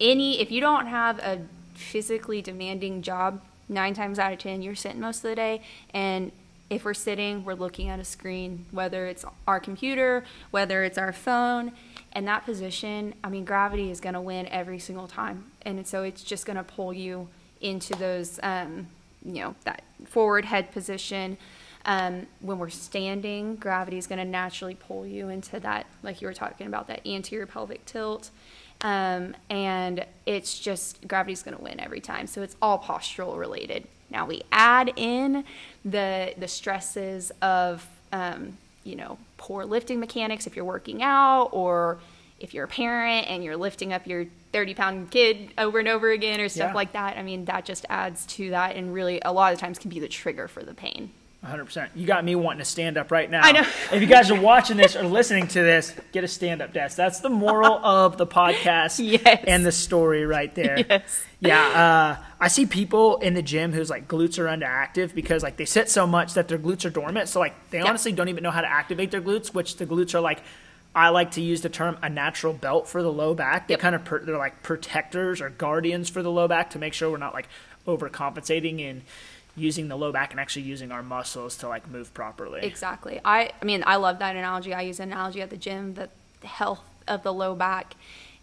any 0.00 0.40
if 0.40 0.50
you 0.50 0.60
don't 0.60 0.86
have 0.86 1.18
a 1.20 1.40
physically 1.74 2.42
demanding 2.42 3.00
job, 3.00 3.40
9 3.68 3.94
times 3.94 4.18
out 4.18 4.32
of 4.32 4.38
10 4.38 4.62
you're 4.62 4.74
sitting 4.74 5.00
most 5.00 5.18
of 5.18 5.30
the 5.30 5.36
day 5.36 5.62
and 5.92 6.32
if 6.70 6.84
we're 6.84 6.94
sitting, 6.94 7.44
we're 7.44 7.54
looking 7.54 7.88
at 7.88 7.98
a 7.98 8.04
screen, 8.04 8.66
whether 8.70 9.06
it's 9.06 9.24
our 9.46 9.58
computer, 9.58 10.24
whether 10.50 10.84
it's 10.84 10.98
our 10.98 11.12
phone. 11.12 11.72
And 12.12 12.26
that 12.28 12.44
position, 12.44 13.14
I 13.24 13.30
mean, 13.30 13.44
gravity 13.44 13.90
is 13.90 14.00
going 14.00 14.14
to 14.14 14.20
win 14.20 14.46
every 14.48 14.78
single 14.78 15.06
time. 15.06 15.50
And 15.62 15.86
so 15.86 16.02
it's 16.02 16.22
just 16.22 16.46
going 16.46 16.56
to 16.56 16.64
pull 16.64 16.92
you 16.92 17.28
into 17.60 17.94
those, 17.94 18.38
um, 18.42 18.88
you 19.24 19.40
know, 19.40 19.54
that 19.64 19.82
forward 20.06 20.44
head 20.44 20.72
position. 20.72 21.38
Um, 21.84 22.26
when 22.40 22.58
we're 22.58 22.68
standing, 22.68 23.56
gravity 23.56 23.96
is 23.96 24.06
going 24.06 24.18
to 24.18 24.24
naturally 24.24 24.74
pull 24.74 25.06
you 25.06 25.28
into 25.28 25.58
that, 25.60 25.86
like 26.02 26.20
you 26.20 26.28
were 26.28 26.34
talking 26.34 26.66
about, 26.66 26.86
that 26.88 27.06
anterior 27.06 27.46
pelvic 27.46 27.86
tilt. 27.86 28.30
Um, 28.80 29.34
and 29.50 30.06
it's 30.24 30.58
just 30.58 31.06
gravity's 31.08 31.42
going 31.42 31.56
to 31.56 31.62
win 31.62 31.80
every 31.80 32.00
time. 32.00 32.26
So 32.26 32.42
it's 32.42 32.56
all 32.62 32.78
postural 32.78 33.36
related. 33.38 33.86
Now 34.10 34.24
we 34.26 34.42
add 34.52 34.92
in 34.96 35.44
the 35.84 36.34
the 36.38 36.48
stresses 36.48 37.30
of 37.42 37.86
um, 38.12 38.56
you 38.84 38.94
know 38.96 39.18
poor 39.36 39.64
lifting 39.64 40.00
mechanics 40.00 40.46
if 40.46 40.56
you're 40.56 40.64
working 40.64 41.02
out 41.02 41.48
or 41.52 41.98
if 42.40 42.54
you're 42.54 42.64
a 42.64 42.68
parent 42.68 43.28
and 43.28 43.42
you're 43.42 43.56
lifting 43.56 43.92
up 43.92 44.06
your 44.06 44.26
30 44.52 44.74
pound 44.74 45.10
kid 45.10 45.50
over 45.58 45.80
and 45.80 45.88
over 45.88 46.10
again 46.10 46.40
or 46.40 46.48
stuff 46.48 46.68
Yeah. 46.70 46.74
like 46.74 46.92
that. 46.92 47.18
I 47.18 47.22
mean 47.22 47.44
that 47.46 47.64
just 47.64 47.84
adds 47.90 48.24
to 48.26 48.50
that 48.50 48.76
and 48.76 48.94
really 48.94 49.20
a 49.24 49.32
lot 49.32 49.52
of 49.52 49.58
times 49.58 49.78
can 49.78 49.90
be 49.90 49.98
the 50.00 50.08
trigger 50.08 50.46
for 50.48 50.62
the 50.62 50.72
pain. 50.74 51.10
100%. 51.46 51.90
You 51.94 52.04
got 52.04 52.24
me 52.24 52.34
wanting 52.34 52.58
to 52.58 52.64
stand 52.64 52.98
up 52.98 53.12
right 53.12 53.30
now. 53.30 53.42
I 53.42 53.52
know. 53.52 53.60
if 53.92 54.00
you 54.00 54.06
guys 54.08 54.28
are 54.30 54.40
watching 54.40 54.76
this 54.76 54.96
or 54.96 55.04
listening 55.04 55.46
to 55.48 55.62
this, 55.62 55.94
get 56.10 56.24
a 56.24 56.28
stand 56.28 56.60
up 56.60 56.72
desk. 56.72 56.96
That's 56.96 57.20
the 57.20 57.28
moral 57.30 57.74
of 57.84 58.16
the 58.18 58.26
podcast 58.26 58.98
Yes. 58.98 59.44
and 59.46 59.64
the 59.64 59.70
story 59.72 60.26
right 60.26 60.52
there. 60.54 60.78
Yes. 60.88 61.24
Yeah. 61.40 62.16
Uh, 62.20 62.24
I 62.40 62.48
see 62.48 62.66
people 62.66 63.18
in 63.18 63.34
the 63.34 63.42
gym 63.42 63.72
whose 63.72 63.88
like 63.88 64.08
glutes 64.08 64.38
are 64.40 64.46
underactive 64.46 65.14
because 65.14 65.44
like 65.44 65.56
they 65.56 65.64
sit 65.64 65.88
so 65.88 66.04
much 66.04 66.34
that 66.34 66.48
their 66.48 66.58
glutes 66.58 66.84
are 66.84 66.90
dormant. 66.90 67.28
So 67.28 67.38
like 67.38 67.54
they 67.70 67.78
Yeah. 67.78 67.84
honestly 67.84 68.10
don't 68.10 68.28
even 68.28 68.42
know 68.42 68.50
how 68.50 68.60
to 68.60 68.66
activate 68.68 69.12
their 69.12 69.20
glutes, 69.22 69.54
which 69.54 69.76
the 69.76 69.86
glutes 69.86 70.16
are 70.16 70.20
like 70.20 70.42
I 70.96 71.10
like 71.10 71.30
to 71.32 71.40
use 71.40 71.60
the 71.60 71.68
term 71.68 71.96
a 72.02 72.08
natural 72.08 72.52
belt 72.52 72.88
for 72.88 73.04
the 73.04 73.12
low 73.12 73.34
back. 73.34 73.68
They 73.68 73.74
Yep. 73.74 73.80
kind 73.80 73.94
of 73.94 74.04
per, 74.04 74.18
they're 74.24 74.36
like 74.36 74.64
protectors 74.64 75.40
or 75.40 75.50
guardians 75.50 76.08
for 76.08 76.20
the 76.24 76.30
low 76.32 76.48
back 76.48 76.70
to 76.70 76.80
make 76.80 76.92
sure 76.94 77.08
we're 77.08 77.18
not 77.18 77.34
like 77.34 77.46
overcompensating 77.86 78.88
and 78.90 79.02
using 79.58 79.88
the 79.88 79.96
low 79.96 80.12
back 80.12 80.30
and 80.30 80.40
actually 80.40 80.62
using 80.62 80.92
our 80.92 81.02
muscles 81.02 81.56
to 81.58 81.68
like 81.68 81.88
move 81.88 82.14
properly. 82.14 82.60
Exactly. 82.62 83.20
I, 83.24 83.50
I 83.60 83.64
mean, 83.64 83.82
I 83.86 83.96
love 83.96 84.18
that 84.20 84.36
analogy. 84.36 84.72
I 84.72 84.82
use 84.82 85.00
an 85.00 85.12
analogy 85.12 85.42
at 85.42 85.50
the 85.50 85.56
gym 85.56 85.94
that 85.94 86.10
the 86.40 86.46
health 86.46 86.84
of 87.06 87.22
the 87.22 87.32
low 87.32 87.54
back. 87.54 87.94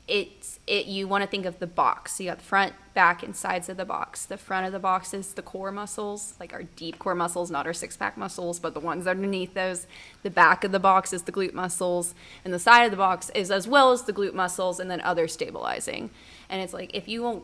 It's 0.08 0.60
it. 0.68 0.86
You 0.86 1.08
want 1.08 1.24
to 1.24 1.28
think 1.28 1.48
of 1.48 1.58
the 1.58 1.66
box. 1.66 2.18
So 2.18 2.24
you 2.24 2.30
got 2.30 2.38
the 2.38 2.44
front, 2.44 2.74
back, 2.94 3.24
and 3.24 3.36
sides 3.36 3.70
of 3.70 3.78
the 3.78 3.86
box. 3.86 4.26
The 4.26 4.38
front 4.38 4.68
of 4.68 4.72
the 4.72 4.80
box 4.80 5.16
is 5.16 5.34
the 5.34 5.42
core 5.42 5.72
muscles, 5.72 6.36
like 6.40 6.54
our 6.54 6.62
deep 6.64 7.00
core 7.00 7.16
muscles, 7.16 7.50
not 7.50 7.66
our 7.66 7.74
six 7.74 7.98
pack 7.98 8.16
muscles, 8.16 8.60
but 8.60 8.76
the 8.76 8.80
ones 8.80 9.08
underneath 9.08 9.56
those. 9.56 9.88
The 10.22 10.30
back 10.30 10.64
of 10.64 10.72
the 10.72 10.80
box 10.80 11.12
is 11.12 11.24
the 11.24 11.32
glute 11.32 11.54
muscles, 11.54 12.14
and 12.44 12.54
the 12.54 12.60
side 12.60 12.84
of 12.84 12.92
the 12.92 12.98
box 12.98 13.32
is 13.34 13.50
as 13.50 13.68
well 13.68 13.92
as 13.92 14.04
the 14.04 14.14
glute 14.14 14.36
muscles, 14.36 14.80
and 14.80 14.92
then 14.92 15.02
other 15.02 15.28
stabilizing. 15.28 16.12
And 16.50 16.62
it's 16.62 16.74
like 16.74 16.92
if 16.94 17.08
you 17.08 17.24
won't 17.24 17.44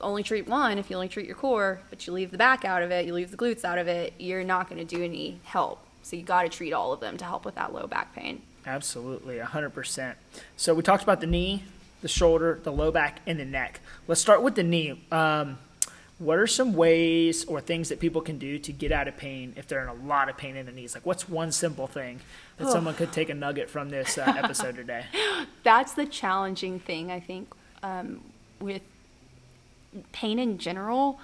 only 0.00 0.22
treat 0.22 0.46
one, 0.46 0.78
if 0.78 0.90
you 0.90 0.96
only 0.96 1.08
treat 1.08 1.26
your 1.26 1.36
core, 1.36 1.80
but 1.90 2.06
you 2.06 2.12
leave 2.12 2.30
the 2.30 2.38
back 2.38 2.64
out 2.64 2.82
of 2.82 2.90
it, 2.90 3.06
you 3.06 3.14
leave 3.14 3.30
the 3.30 3.36
glutes 3.36 3.64
out 3.64 3.78
of 3.78 3.88
it, 3.88 4.12
you're 4.18 4.44
not 4.44 4.68
going 4.68 4.84
to 4.84 4.96
do 4.96 5.02
any 5.02 5.40
help. 5.44 5.80
So 6.02 6.16
you 6.16 6.22
got 6.22 6.42
to 6.42 6.48
treat 6.48 6.72
all 6.72 6.92
of 6.92 7.00
them 7.00 7.16
to 7.16 7.24
help 7.24 7.44
with 7.44 7.56
that 7.56 7.72
low 7.72 7.86
back 7.86 8.14
pain. 8.14 8.42
Absolutely, 8.66 9.38
100%. 9.38 10.14
So 10.56 10.74
we 10.74 10.82
talked 10.82 11.02
about 11.02 11.20
the 11.20 11.26
knee, 11.26 11.64
the 12.02 12.08
shoulder, 12.08 12.60
the 12.62 12.72
low 12.72 12.90
back, 12.90 13.20
and 13.26 13.38
the 13.38 13.44
neck. 13.44 13.80
Let's 14.06 14.20
start 14.20 14.42
with 14.42 14.54
the 14.54 14.62
knee. 14.62 15.00
Um, 15.10 15.58
what 16.18 16.38
are 16.38 16.46
some 16.46 16.74
ways 16.74 17.44
or 17.44 17.60
things 17.60 17.90
that 17.90 18.00
people 18.00 18.22
can 18.22 18.38
do 18.38 18.58
to 18.58 18.72
get 18.72 18.90
out 18.90 19.06
of 19.06 19.16
pain 19.16 19.52
if 19.56 19.66
they're 19.66 19.82
in 19.82 19.88
a 19.88 20.06
lot 20.06 20.28
of 20.28 20.36
pain 20.36 20.56
in 20.56 20.66
the 20.66 20.72
knees? 20.72 20.94
Like, 20.94 21.04
what's 21.04 21.28
one 21.28 21.52
simple 21.52 21.86
thing 21.86 22.20
that 22.56 22.68
someone 22.70 22.94
could 22.94 23.12
take 23.12 23.28
a 23.28 23.34
nugget 23.34 23.68
from 23.68 23.90
this 23.90 24.16
uh, 24.16 24.22
episode 24.36 24.76
today? 24.76 25.04
That's 25.62 25.92
the 25.92 26.06
challenging 26.06 26.80
thing, 26.80 27.10
I 27.10 27.20
think, 27.20 27.52
um, 27.82 28.22
with 28.60 28.82
pain 30.12 30.38
in 30.38 30.58
general. 30.58 31.18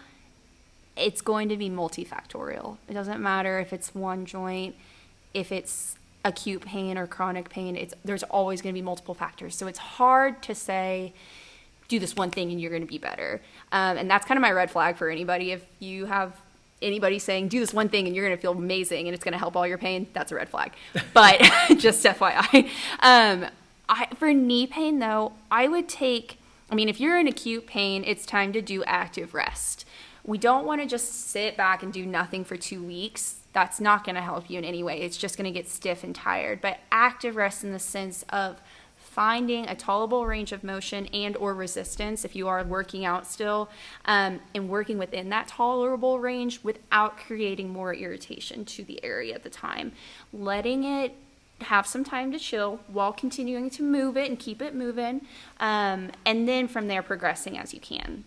It's 0.96 1.20
going 1.20 1.48
to 1.48 1.56
be 1.56 1.70
multifactorial. 1.70 2.76
It 2.88 2.94
doesn't 2.94 3.20
matter 3.20 3.58
if 3.58 3.72
it's 3.72 3.94
one 3.94 4.26
joint, 4.26 4.74
if 5.32 5.50
it's 5.50 5.96
acute 6.24 6.62
pain 6.62 6.98
or 6.98 7.06
chronic 7.06 7.48
pain. 7.48 7.76
It's 7.76 7.94
there's 8.04 8.22
always 8.24 8.60
going 8.62 8.74
to 8.74 8.78
be 8.78 8.84
multiple 8.84 9.14
factors. 9.14 9.56
So 9.56 9.66
it's 9.66 9.78
hard 9.78 10.42
to 10.42 10.54
say 10.54 11.12
do 11.88 11.98
this 11.98 12.16
one 12.16 12.30
thing 12.30 12.50
and 12.50 12.60
you're 12.60 12.70
going 12.70 12.82
to 12.82 12.88
be 12.88 12.98
better. 12.98 13.40
Um, 13.70 13.98
and 13.98 14.10
that's 14.10 14.26
kind 14.26 14.38
of 14.38 14.42
my 14.42 14.52
red 14.52 14.70
flag 14.70 14.96
for 14.96 15.10
anybody. 15.10 15.52
If 15.52 15.64
you 15.78 16.06
have 16.06 16.34
anybody 16.80 17.18
saying 17.18 17.48
do 17.48 17.60
this 17.60 17.72
one 17.72 17.88
thing 17.88 18.06
and 18.06 18.16
you're 18.16 18.26
going 18.26 18.36
to 18.36 18.40
feel 18.40 18.52
amazing 18.52 19.06
and 19.06 19.14
it's 19.14 19.22
going 19.22 19.32
to 19.32 19.38
help 19.38 19.56
all 19.56 19.66
your 19.66 19.78
pain, 19.78 20.06
that's 20.12 20.32
a 20.32 20.34
red 20.34 20.48
flag. 20.48 20.72
But 21.12 21.40
just 21.78 22.04
FYI, 22.04 22.68
um, 23.00 23.46
I, 23.88 24.08
for 24.16 24.32
knee 24.32 24.66
pain 24.66 24.98
though, 24.98 25.32
I 25.50 25.68
would 25.68 25.88
take. 25.88 26.38
I 26.72 26.74
mean, 26.74 26.88
if 26.88 27.00
you're 27.00 27.18
in 27.18 27.28
acute 27.28 27.66
pain, 27.66 28.02
it's 28.02 28.24
time 28.24 28.54
to 28.54 28.62
do 28.62 28.82
active 28.84 29.34
rest. 29.34 29.84
We 30.24 30.38
don't 30.38 30.64
want 30.64 30.80
to 30.80 30.86
just 30.86 31.28
sit 31.28 31.54
back 31.54 31.82
and 31.82 31.92
do 31.92 32.06
nothing 32.06 32.46
for 32.46 32.56
two 32.56 32.82
weeks. 32.82 33.40
That's 33.52 33.78
not 33.78 34.04
going 34.04 34.14
to 34.14 34.22
help 34.22 34.48
you 34.48 34.56
in 34.56 34.64
any 34.64 34.82
way. 34.82 35.02
It's 35.02 35.18
just 35.18 35.36
going 35.36 35.52
to 35.52 35.56
get 35.56 35.68
stiff 35.68 36.02
and 36.02 36.14
tired. 36.14 36.62
But 36.62 36.78
active 36.90 37.36
rest 37.36 37.62
in 37.62 37.72
the 37.72 37.78
sense 37.78 38.24
of 38.30 38.62
finding 38.96 39.68
a 39.68 39.74
tolerable 39.74 40.24
range 40.24 40.50
of 40.50 40.64
motion 40.64 41.08
and 41.08 41.36
or 41.36 41.52
resistance 41.52 42.24
if 42.24 42.34
you 42.34 42.48
are 42.48 42.64
working 42.64 43.04
out 43.04 43.26
still 43.26 43.68
um, 44.06 44.40
and 44.54 44.70
working 44.70 44.96
within 44.96 45.28
that 45.28 45.48
tolerable 45.48 46.20
range 46.20 46.60
without 46.62 47.18
creating 47.18 47.68
more 47.68 47.92
irritation 47.92 48.64
to 48.64 48.82
the 48.84 49.04
area 49.04 49.34
at 49.34 49.42
the 49.42 49.50
time 49.50 49.92
letting 50.32 50.84
it 50.84 51.14
have 51.62 51.86
some 51.86 52.04
time 52.04 52.32
to 52.32 52.38
chill 52.38 52.80
while 52.88 53.12
continuing 53.12 53.70
to 53.70 53.82
move 53.82 54.16
it 54.16 54.28
and 54.28 54.38
keep 54.38 54.60
it 54.62 54.74
moving 54.74 55.20
um, 55.60 56.10
and 56.26 56.48
then 56.48 56.68
from 56.68 56.88
there 56.88 57.02
progressing 57.02 57.56
as 57.58 57.72
you 57.74 57.80
can 57.80 58.24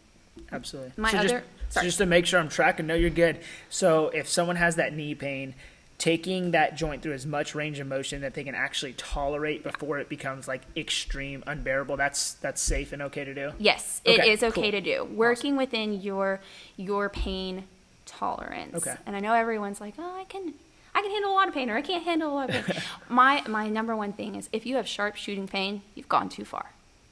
Absolutely. 0.52 0.92
My 0.98 1.12
so 1.12 1.18
just, 1.22 1.34
other- 1.34 1.44
so 1.70 1.74
sorry. 1.76 1.86
just 1.88 1.98
to 1.98 2.06
make 2.06 2.26
sure 2.26 2.40
I'm 2.40 2.50
tracking, 2.50 2.86
no, 2.88 2.94
you're 2.94 3.10
good. 3.10 3.40
So 3.70 4.10
if 4.10 4.28
someone 4.28 4.58
has 4.58 4.76
that 4.76 4.94
knee 4.94 5.16
pain, 5.16 5.56
taking 5.98 6.52
that 6.52 6.76
joint 6.76 7.02
through 7.02 7.14
as 7.14 7.26
much 7.26 7.56
range 7.56 7.80
of 7.80 7.88
motion 7.88 8.22
that 8.22 8.34
they 8.36 8.44
can 8.44 8.54
actually 8.54 8.94
tolerate 8.94 9.64
before 9.64 9.98
it 9.98 10.08
becomes 10.10 10.48
like 10.48 10.62
extreme, 10.76 11.42
unbearable, 11.48 11.96
that's 11.98 12.34
that's 12.34 12.62
safe 12.62 12.92
and 12.94 13.02
okay 13.04 13.24
to 13.24 13.34
do. 13.34 13.54
Yes, 13.58 14.02
it 14.04 14.20
Okay, 14.20 14.32
is 14.32 14.44
okay 14.44 14.62
cool. 14.64 14.72
to 14.72 14.82
do. 14.82 15.06
Working 15.06 15.56
within 15.56 16.02
your 16.02 16.42
your 16.78 17.10
pain 17.10 17.64
tolerance. 18.06 18.76
Okay. 18.76 18.96
And 19.06 19.16
I 19.16 19.20
know 19.20 19.34
everyone's 19.34 19.82
like, 19.82 19.96
"Oh, 19.98 20.16
I 20.20 20.26
can 20.26 20.54
I 20.96 21.02
can 21.02 21.12
handle 21.12 21.32
a 21.32 21.36
lot 21.36 21.48
of 21.48 21.54
pain 21.54 21.70
or 21.70 21.78
I 21.78 21.82
can't 21.82 22.04
handle 22.04 22.32
a 22.32 22.36
lot 22.36 22.50
of 22.50 22.66
pain." 22.66 22.82
my 23.10 23.44
my 23.48 23.68
number 23.68 23.96
one 23.96 24.14
thing 24.14 24.36
is 24.36 24.50
if 24.52 24.66
you 24.66 24.78
have 24.78 24.88
sharp 24.88 25.16
shooting 25.16 25.48
pain, 25.48 25.84
you've 25.94 26.10
gone 26.10 26.30
too 26.30 26.46
far. 26.46 26.72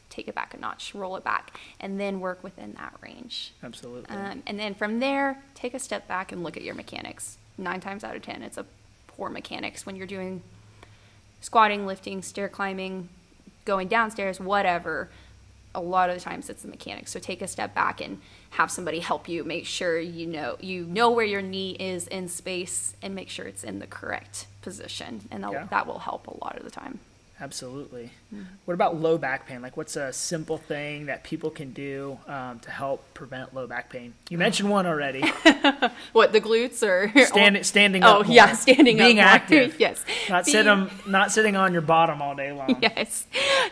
Take 0.10 0.28
it 0.28 0.36
back 0.36 0.54
a 0.54 0.58
notch, 0.58 0.94
roll 0.96 1.16
it 1.16 1.24
back, 1.24 1.60
and 1.80 2.00
then 2.00 2.20
work 2.20 2.44
within 2.44 2.74
that 2.74 2.94
range. 3.02 3.54
Absolutely. 3.64 4.16
Um, 4.16 4.44
and 4.46 4.60
then 4.60 4.76
from 4.76 5.00
there, 5.00 5.44
take 5.56 5.74
a 5.74 5.80
step 5.80 6.08
back 6.08 6.32
and 6.32 6.44
look 6.44 6.56
at 6.56 6.64
your 6.64 6.76
mechanics. 6.76 7.38
Nine 7.58 7.82
times 7.82 8.04
out 8.04 8.16
of 8.16 8.22
ten, 8.22 8.42
it's 8.42 8.58
a 8.58 8.66
poor 9.08 9.30
mechanics 9.30 9.86
when 9.86 9.96
you're 9.96 10.08
doing 10.08 10.42
squatting, 11.42 11.86
lifting, 11.86 12.22
stair 12.22 12.48
climbing, 12.48 13.10
going 13.66 13.88
downstairs, 13.88 14.40
whatever. 14.40 15.10
A 15.76 15.82
lot 15.82 16.10
of 16.10 16.16
the 16.16 16.22
times 16.22 16.50
it's 16.50 16.62
the 16.62 16.68
mechanics. 16.68 17.12
So 17.12 17.20
take 17.20 17.42
a 17.42 17.48
step 17.48 17.74
back 17.74 18.00
and 18.02 18.22
have 18.52 18.70
somebody 18.70 19.00
help 19.00 19.28
you. 19.28 19.44
Make 19.44 19.66
sure 19.66 20.00
you 20.00 20.28
know 20.28 20.58
you 20.60 20.86
know 20.86 21.10
where 21.12 21.26
your 21.26 21.42
knee 21.42 21.72
is 21.80 22.08
in 22.08 22.28
space 22.28 22.96
and 23.02 23.16
make 23.16 23.30
sure 23.30 23.46
it's 23.46 23.64
in 23.64 23.80
the 23.80 23.88
correct 23.88 24.46
position, 24.62 25.22
and 25.32 25.44
Yeah. 25.52 25.66
that 25.72 25.88
will 25.88 26.00
help 26.00 26.28
a 26.28 26.38
lot 26.44 26.58
of 26.58 26.64
the 26.64 26.72
time. 26.72 27.00
Absolutely. 27.42 28.12
Mm-hmm. 28.34 28.44
What 28.66 28.74
about 28.76 28.96
low 29.02 29.18
back 29.18 29.48
pain? 29.48 29.62
Like, 29.62 29.76
what's 29.76 29.96
a 29.96 30.14
simple 30.14 30.58
thing 30.58 31.08
that 31.08 31.24
people 31.24 31.50
can 31.50 31.74
do 31.74 32.18
um, 32.28 32.60
to 32.60 32.72
help 32.72 33.04
prevent 33.14 33.54
low 33.54 33.68
back 33.68 33.90
pain? 33.90 34.14
You 34.30 34.38
mentioned 34.38 34.70
one 34.70 34.86
already. 34.86 35.24
What 36.14 36.32
the 36.32 36.40
glutes 36.42 36.82
or 36.84 37.12
Stand, 37.26 37.66
standing 37.66 38.04
Oh 38.04 38.24
yeah, 38.24 38.54
standing 38.54 38.98
Being 38.98 39.20
up. 39.20 39.28
active. 39.28 39.76
yes. 39.80 40.04
Not 40.30 40.46
Being- 40.46 40.54
sitting, 40.54 40.90
not 41.08 41.32
sitting 41.32 41.56
on 41.56 41.74
your 41.74 41.82
bottom 41.82 42.22
all 42.22 42.36
day 42.36 42.52
long. 42.52 42.78
yes 42.82 43.26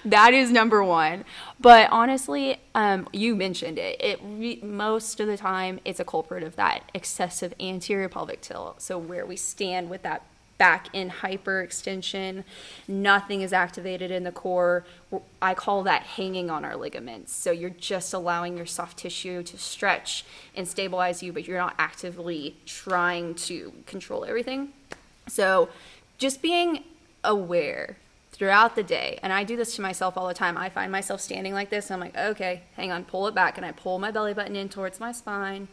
that 0.06 0.34
is 0.34 0.52
number 0.52 0.84
one 0.84 1.24
but 1.60 1.90
honestly 1.92 2.58
um, 2.76 3.08
you 3.14 3.36
mentioned 3.36 3.78
it 3.78 4.00
it 4.02 4.20
re- 4.24 4.60
most 4.64 5.20
of 5.20 5.28
the 5.28 5.38
time 5.38 5.80
it's 5.86 6.00
a 6.00 6.06
culprit 6.06 6.44
of 6.44 6.56
that 6.56 6.90
excessive 6.94 7.54
anterior 7.60 8.10
pelvic 8.10 8.42
tilt 8.42 8.82
so 8.82 8.98
where 8.98 9.26
we 9.26 9.36
stand 9.36 9.90
with 9.90 10.02
that 10.02 10.24
back 10.62 10.90
in 10.94 11.10
hyperextension. 11.10 12.44
Nothing 12.88 13.42
is 13.42 13.52
activated 13.52 14.12
in 14.12 14.24
the 14.24 14.32
core. 14.32 14.86
I 15.42 15.56
call 15.56 15.82
that 15.82 16.04
hanging 16.04 16.52
on 16.52 16.64
our 16.64 16.76
ligaments. 16.76 17.34
So 17.34 17.50
you're 17.50 17.72
just 17.72 18.14
allowing 18.14 18.58
your 18.58 18.68
soft 18.68 19.00
tissue 19.00 19.42
to 19.42 19.58
stretch 19.58 20.24
and 20.56 20.68
stabilize 20.68 21.24
you 21.24 21.34
but 21.34 21.48
you're 21.48 21.58
not 21.58 21.74
actively 21.80 22.58
trying 22.68 23.34
to 23.50 23.74
control 23.88 24.24
everything. 24.24 24.70
So 25.28 25.70
just 26.20 26.44
being 26.44 26.84
aware 27.24 27.98
throughout 28.32 28.76
the 28.76 28.84
day, 28.84 29.18
and 29.24 29.34
I 29.34 29.44
do 29.44 29.58
this 29.58 29.76
to 29.78 29.82
myself 29.82 30.16
all 30.16 30.28
the 30.28 30.36
time. 30.36 30.60
I 30.60 30.70
find 30.70 30.92
myself 30.92 31.22
standing 31.22 31.56
like 31.56 31.72
this, 31.72 31.90
I'm 31.90 32.00
like, 32.00 32.16
okay, 32.16 32.62
hang 32.76 32.92
on, 32.92 33.06
pull 33.06 33.26
it 33.28 33.34
back, 33.34 33.58
and 33.58 33.66
I 33.66 33.72
pull 33.72 33.98
my 33.98 34.12
belly 34.12 34.36
button 34.36 34.56
in 34.56 34.70
towards 34.70 35.00
my 35.00 35.12
spine, 35.12 35.70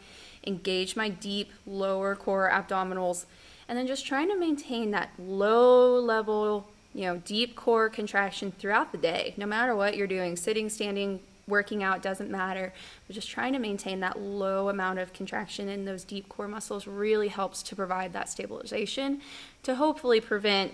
engage 0.47 0.95
my 0.95 1.09
deep 1.09 1.51
lower 1.67 2.15
core 2.15 2.49
abdominals, 2.51 3.25
and 3.69 3.77
then 3.77 3.85
just 3.85 4.05
trying 4.05 4.27
to 4.29 4.37
maintain 4.37 4.91
that 4.91 5.11
low 5.19 5.99
level, 5.99 6.67
you 6.93 7.03
know, 7.03 7.17
deep 7.17 7.55
core 7.55 7.87
contraction 7.87 8.51
throughout 8.51 8.91
the 8.91 8.97
day, 8.97 9.35
no 9.37 9.45
matter 9.45 9.75
what 9.75 9.95
you're 9.95 10.07
doing, 10.07 10.35
sitting, 10.35 10.69
standing, 10.69 11.19
working 11.47 11.83
out 11.83 12.01
doesn't 12.01 12.31
matter. 12.31 12.73
But 13.05 13.13
just 13.13 13.29
trying 13.29 13.53
to 13.53 13.59
maintain 13.59 13.99
that 13.99 14.19
low 14.19 14.69
amount 14.69 14.97
of 14.97 15.13
contraction 15.13 15.69
in 15.69 15.85
those 15.85 16.03
deep 16.03 16.27
core 16.27 16.47
muscles 16.47 16.87
really 16.87 17.27
helps 17.27 17.61
to 17.63 17.75
provide 17.75 18.11
that 18.13 18.27
stabilization 18.27 19.21
to 19.61 19.75
hopefully 19.75 20.19
prevent 20.19 20.73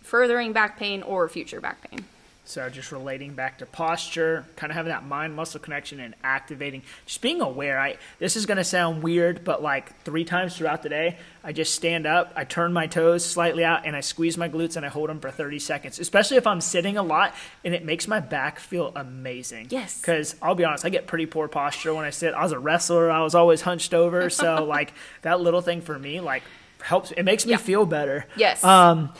furthering 0.00 0.52
back 0.52 0.78
pain 0.78 1.02
or 1.02 1.28
future 1.28 1.60
back 1.60 1.90
pain 1.90 2.04
So 2.44 2.68
just 2.68 2.90
relating 2.90 3.34
back 3.34 3.58
to 3.58 3.66
posture, 3.66 4.44
kind 4.56 4.72
of 4.72 4.76
having 4.76 4.90
that 4.90 5.04
mind 5.04 5.34
muscle 5.36 5.60
connection 5.60 6.00
and 6.00 6.14
activating, 6.24 6.82
just 7.06 7.20
being 7.22 7.40
aware. 7.40 7.78
I 7.78 7.98
this 8.18 8.34
is 8.36 8.46
gonna 8.46 8.64
sound 8.64 9.02
weird, 9.02 9.44
but 9.44 9.62
like 9.62 10.02
three 10.02 10.24
times 10.24 10.56
throughout 10.56 10.82
the 10.82 10.88
day, 10.88 11.18
I 11.44 11.52
just 11.52 11.72
stand 11.72 12.04
up, 12.04 12.32
I 12.34 12.42
turn 12.44 12.72
my 12.72 12.88
toes 12.88 13.24
slightly 13.24 13.64
out, 13.64 13.86
and 13.86 13.94
I 13.94 14.00
squeeze 14.00 14.36
my 14.36 14.48
glutes 14.48 14.76
and 14.76 14.84
I 14.84 14.88
hold 14.88 15.08
them 15.08 15.20
for 15.20 15.30
30 15.30 15.60
seconds. 15.60 16.00
Especially 16.00 16.36
if 16.36 16.46
I'm 16.46 16.60
sitting 16.60 16.96
a 16.96 17.02
lot, 17.02 17.32
and 17.64 17.74
it 17.74 17.84
makes 17.84 18.08
my 18.08 18.18
back 18.18 18.58
feel 18.58 18.92
amazing. 18.96 19.68
Yes. 19.70 20.00
Because 20.00 20.34
I'll 20.42 20.56
be 20.56 20.64
honest, 20.64 20.84
I 20.84 20.88
get 20.88 21.06
pretty 21.06 21.26
poor 21.26 21.46
posture 21.46 21.94
when 21.94 22.04
I 22.04 22.10
sit. 22.10 22.34
I 22.34 22.42
was 22.42 22.52
a 22.52 22.58
wrestler, 22.58 23.08
I 23.08 23.22
was 23.22 23.36
always 23.36 23.60
hunched 23.60 23.94
over, 23.94 24.28
so 24.30 24.64
like 24.68 24.92
that 25.22 25.40
little 25.40 25.60
thing 25.60 25.80
for 25.80 25.96
me 25.96 26.18
like 26.20 26.42
helps. 26.82 27.12
It 27.12 27.22
makes 27.22 27.46
me 27.46 27.52
Yeah. 27.52 27.58
feel 27.58 27.86
better. 27.86 28.26
Yes. 28.36 28.64
Um, 28.64 29.12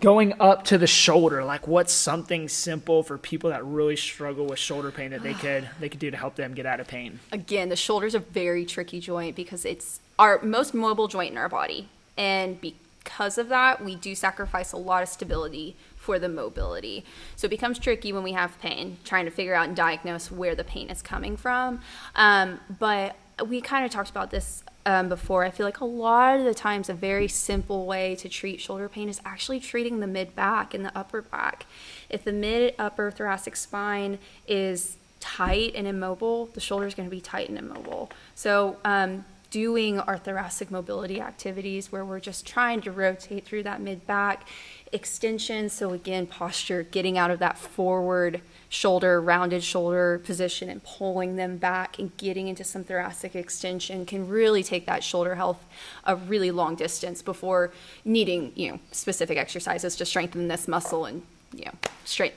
going 0.00 0.34
up 0.40 0.64
to 0.64 0.78
the 0.78 0.86
shoulder, 0.86 1.44
like 1.44 1.66
what's 1.66 1.92
something 1.92 2.48
simple 2.48 3.02
for 3.02 3.18
people 3.18 3.50
that 3.50 3.64
really 3.64 3.96
struggle 3.96 4.46
with 4.46 4.58
shoulder 4.58 4.90
pain 4.90 5.10
that 5.10 5.22
they 5.22 5.34
could 5.42 5.68
they 5.78 5.88
could 5.88 6.00
do 6.00 6.10
to 6.10 6.16
help 6.16 6.36
them 6.36 6.54
get 6.54 6.66
out 6.66 6.80
of 6.80 6.88
pain? 6.88 7.20
again 7.32 7.68
the 7.68 7.76
shoulder's 7.76 8.14
a 8.14 8.18
very 8.18 8.64
tricky 8.64 9.00
joint 9.00 9.36
because 9.36 9.64
it's 9.64 10.00
our 10.18 10.40
most 10.42 10.74
mobile 10.74 11.08
joint 11.08 11.32
in 11.32 11.38
our 11.38 11.48
body 11.48 11.88
and 12.16 12.60
because 12.60 13.38
of 13.38 13.48
that 13.48 13.82
we 13.84 13.94
do 13.94 14.14
sacrifice 14.14 14.72
a 14.72 14.76
lot 14.76 15.02
of 15.02 15.08
stability 15.08 15.76
for 16.00 16.18
the 16.18 16.28
mobility. 16.28 17.04
So 17.36 17.46
it 17.46 17.50
becomes 17.50 17.78
tricky 17.78 18.12
when 18.12 18.22
we 18.22 18.32
have 18.32 18.58
pain, 18.58 18.96
trying 19.04 19.26
to 19.26 19.30
figure 19.30 19.54
out 19.54 19.68
and 19.68 19.76
diagnose 19.76 20.30
where 20.30 20.54
the 20.54 20.64
pain 20.64 20.88
is 20.88 21.02
coming 21.02 21.36
from. 21.36 21.80
Um, 22.14 22.58
but 22.78 23.16
we 23.48 23.60
kind 23.60 23.84
of 23.84 23.90
talked 23.90 24.10
about 24.10 24.30
this 24.30 24.62
um, 24.86 25.08
before. 25.08 25.44
I 25.44 25.50
feel 25.50 25.66
like 25.66 25.80
a 25.80 25.84
lot 25.84 26.38
of 26.38 26.44
the 26.44 26.54
times, 26.54 26.88
a 26.88 26.94
very 26.94 27.28
simple 27.28 27.86
way 27.86 28.16
to 28.16 28.28
treat 28.28 28.60
shoulder 28.60 28.88
pain 28.88 29.08
is 29.08 29.20
actually 29.24 29.60
treating 29.60 30.00
the 30.00 30.06
mid 30.06 30.34
back 30.34 30.74
and 30.74 30.84
the 30.84 30.96
upper 30.96 31.22
back. 31.22 31.66
If 32.08 32.24
the 32.24 32.32
mid 32.32 32.74
upper 32.78 33.10
thoracic 33.10 33.56
spine 33.56 34.18
is 34.46 34.96
tight 35.20 35.72
and 35.74 35.86
immobile, 35.86 36.46
the 36.46 36.60
shoulder 36.60 36.86
is 36.86 36.94
going 36.94 37.08
to 37.08 37.14
be 37.14 37.20
tight 37.20 37.48
and 37.48 37.58
immobile. 37.58 38.10
So, 38.34 38.78
um, 38.84 39.24
doing 39.50 39.98
our 39.98 40.16
thoracic 40.16 40.70
mobility 40.70 41.20
activities 41.20 41.90
where 41.90 42.04
we're 42.04 42.20
just 42.20 42.46
trying 42.46 42.80
to 42.80 42.92
rotate 42.92 43.44
through 43.44 43.64
that 43.64 43.80
mid 43.80 44.06
back 44.06 44.46
extension. 44.92 45.68
So, 45.68 45.90
again, 45.90 46.26
posture, 46.26 46.84
getting 46.84 47.18
out 47.18 47.30
of 47.30 47.38
that 47.40 47.58
forward 47.58 48.40
shoulder, 48.68 49.20
rounded 49.20 49.62
shoulder 49.62 50.20
position 50.24 50.68
and 50.68 50.82
pulling 50.82 51.36
them 51.36 51.56
back 51.56 51.98
and 51.98 52.16
getting 52.16 52.48
into 52.48 52.64
some 52.64 52.84
thoracic 52.84 53.34
extension 53.34 54.06
can 54.06 54.28
really 54.28 54.62
take 54.62 54.86
that 54.86 55.02
shoulder 55.02 55.34
health 55.34 55.64
a 56.04 56.14
really 56.14 56.50
long 56.50 56.76
distance 56.76 57.20
before 57.20 57.72
needing, 58.04 58.52
you 58.54 58.70
know, 58.70 58.80
specific 58.92 59.36
exercises 59.36 59.96
to 59.96 60.04
strengthen 60.04 60.48
this 60.48 60.68
muscle 60.68 61.04
and 61.04 61.22
you 61.54 61.64
know, 61.64 61.72
straight 62.04 62.34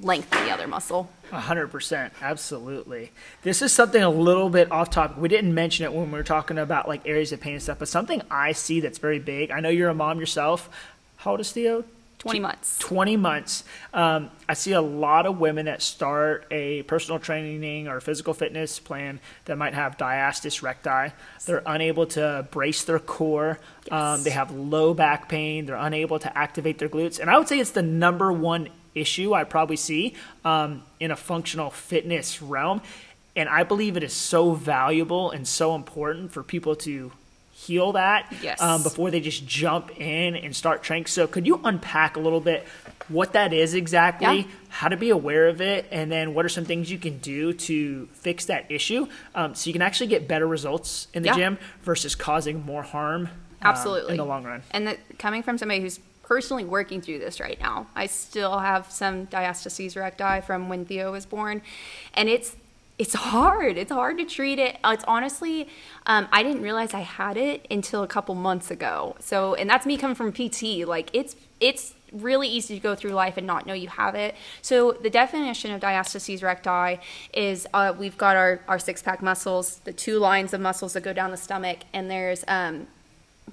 lengthen 0.00 0.44
the 0.44 0.50
other 0.50 0.66
muscle. 0.66 1.10
A 1.32 1.40
hundred 1.40 1.68
percent, 1.68 2.12
absolutely. 2.20 3.12
This 3.42 3.62
is 3.62 3.72
something 3.72 4.02
a 4.02 4.10
little 4.10 4.50
bit 4.50 4.70
off 4.70 4.90
topic. 4.90 5.16
We 5.18 5.28
didn't 5.28 5.54
mention 5.54 5.84
it 5.84 5.92
when 5.92 6.10
we 6.10 6.18
were 6.18 6.24
talking 6.24 6.58
about 6.58 6.88
like 6.88 7.06
areas 7.06 7.32
of 7.32 7.40
pain 7.40 7.54
and 7.54 7.62
stuff, 7.62 7.78
but 7.78 7.88
something 7.88 8.22
I 8.30 8.52
see 8.52 8.80
that's 8.80 8.98
very 8.98 9.18
big. 9.18 9.50
I 9.50 9.60
know 9.60 9.68
you're 9.68 9.88
a 9.88 9.94
mom 9.94 10.18
yourself. 10.18 10.68
How 11.18 11.32
old 11.32 11.40
is 11.40 11.52
Theo? 11.52 11.84
20 12.26 12.40
months. 12.40 12.78
20 12.78 13.16
months. 13.16 13.64
Um, 13.94 14.30
I 14.48 14.54
see 14.54 14.72
a 14.72 14.80
lot 14.80 15.26
of 15.26 15.38
women 15.38 15.66
that 15.66 15.82
start 15.82 16.46
a 16.50 16.82
personal 16.82 17.18
training 17.18 17.88
or 17.88 18.00
physical 18.00 18.34
fitness 18.34 18.78
plan 18.78 19.20
that 19.46 19.56
might 19.56 19.74
have 19.74 19.96
diastasis 19.96 20.62
recti. 20.62 21.14
They're 21.46 21.62
unable 21.66 22.06
to 22.08 22.46
brace 22.50 22.84
their 22.84 22.98
core. 22.98 23.58
Yes. 23.90 23.92
Um, 23.92 24.24
they 24.24 24.30
have 24.30 24.50
low 24.50 24.94
back 24.94 25.28
pain. 25.28 25.66
They're 25.66 25.76
unable 25.76 26.18
to 26.18 26.38
activate 26.38 26.78
their 26.78 26.88
glutes. 26.88 27.18
And 27.18 27.30
I 27.30 27.38
would 27.38 27.48
say 27.48 27.58
it's 27.58 27.70
the 27.70 27.82
number 27.82 28.32
one 28.32 28.68
issue 28.94 29.34
I 29.34 29.44
probably 29.44 29.76
see 29.76 30.14
um, 30.44 30.82
in 30.98 31.10
a 31.10 31.16
functional 31.16 31.70
fitness 31.70 32.42
realm. 32.42 32.80
And 33.36 33.48
I 33.48 33.62
believe 33.62 33.96
it 33.96 34.02
is 34.02 34.14
so 34.14 34.52
valuable 34.52 35.30
and 35.30 35.46
so 35.46 35.74
important 35.74 36.32
for 36.32 36.42
people 36.42 36.74
to 36.76 37.12
heal 37.66 37.92
that 37.92 38.32
yes. 38.42 38.60
um, 38.60 38.82
before 38.82 39.10
they 39.10 39.20
just 39.20 39.46
jump 39.46 39.90
in 39.98 40.36
and 40.36 40.54
start 40.54 40.82
training. 40.82 41.06
So, 41.06 41.26
could 41.26 41.46
you 41.46 41.60
unpack 41.64 42.16
a 42.16 42.20
little 42.20 42.40
bit 42.40 42.66
what 43.08 43.32
that 43.34 43.52
is 43.52 43.74
exactly, 43.74 44.38
yeah. 44.38 44.46
how 44.68 44.88
to 44.88 44.96
be 44.96 45.10
aware 45.10 45.48
of 45.48 45.60
it, 45.60 45.86
and 45.90 46.10
then 46.10 46.34
what 46.34 46.44
are 46.44 46.48
some 46.48 46.64
things 46.64 46.90
you 46.90 46.98
can 46.98 47.18
do 47.18 47.52
to 47.52 48.06
fix 48.12 48.46
that 48.46 48.70
issue 48.70 49.06
um, 49.34 49.54
so 49.54 49.68
you 49.68 49.72
can 49.72 49.82
actually 49.82 50.08
get 50.08 50.26
better 50.26 50.46
results 50.46 51.08
in 51.14 51.22
the 51.22 51.28
yeah. 51.28 51.36
gym 51.36 51.58
versus 51.82 52.14
causing 52.14 52.64
more 52.64 52.82
harm? 52.82 53.28
Absolutely. 53.62 54.06
Um, 54.06 54.10
in 54.12 54.16
the 54.18 54.24
long 54.24 54.44
run. 54.44 54.62
And 54.70 54.86
that 54.86 55.18
coming 55.18 55.42
from 55.42 55.58
somebody 55.58 55.80
who's 55.80 56.00
personally 56.22 56.64
working 56.64 57.00
through 57.00 57.20
this 57.20 57.38
right 57.38 57.58
now. 57.60 57.86
I 57.94 58.06
still 58.06 58.58
have 58.58 58.90
some 58.90 59.28
diastasis 59.28 59.96
recti 59.96 60.44
from 60.44 60.68
when 60.68 60.84
Theo 60.84 61.12
was 61.12 61.24
born, 61.24 61.62
and 62.14 62.28
it's 62.28 62.56
it's 62.98 63.14
hard. 63.14 63.76
It's 63.76 63.92
hard 63.92 64.16
to 64.18 64.24
treat 64.24 64.58
it. 64.58 64.78
It's 64.82 65.04
honestly, 65.06 65.68
um, 66.06 66.28
I 66.32 66.42
didn't 66.42 66.62
realize 66.62 66.94
I 66.94 67.00
had 67.00 67.36
it 67.36 67.66
until 67.70 68.02
a 68.02 68.06
couple 68.06 68.34
months 68.34 68.70
ago. 68.70 69.16
So, 69.20 69.54
and 69.54 69.68
that's 69.68 69.84
me 69.84 69.98
coming 69.98 70.14
from 70.14 70.32
PT. 70.32 70.86
Like 70.86 71.10
it's 71.12 71.36
it's 71.60 71.94
really 72.12 72.48
easy 72.48 72.74
to 72.74 72.80
go 72.80 72.94
through 72.94 73.10
life 73.10 73.36
and 73.36 73.46
not 73.46 73.66
know 73.66 73.74
you 73.74 73.88
have 73.88 74.14
it. 74.14 74.34
So 74.62 74.92
the 74.92 75.10
definition 75.10 75.72
of 75.72 75.80
diastasis 75.80 76.42
recti 76.42 77.02
is 77.34 77.66
uh, 77.74 77.92
we've 77.98 78.16
got 78.16 78.36
our, 78.36 78.60
our 78.68 78.78
six 78.78 79.02
pack 79.02 79.22
muscles, 79.22 79.80
the 79.84 79.92
two 79.92 80.18
lines 80.18 80.54
of 80.54 80.60
muscles 80.60 80.92
that 80.94 81.02
go 81.02 81.12
down 81.12 81.30
the 81.30 81.36
stomach, 81.36 81.80
and 81.92 82.10
there's 82.10 82.44
um, 82.48 82.86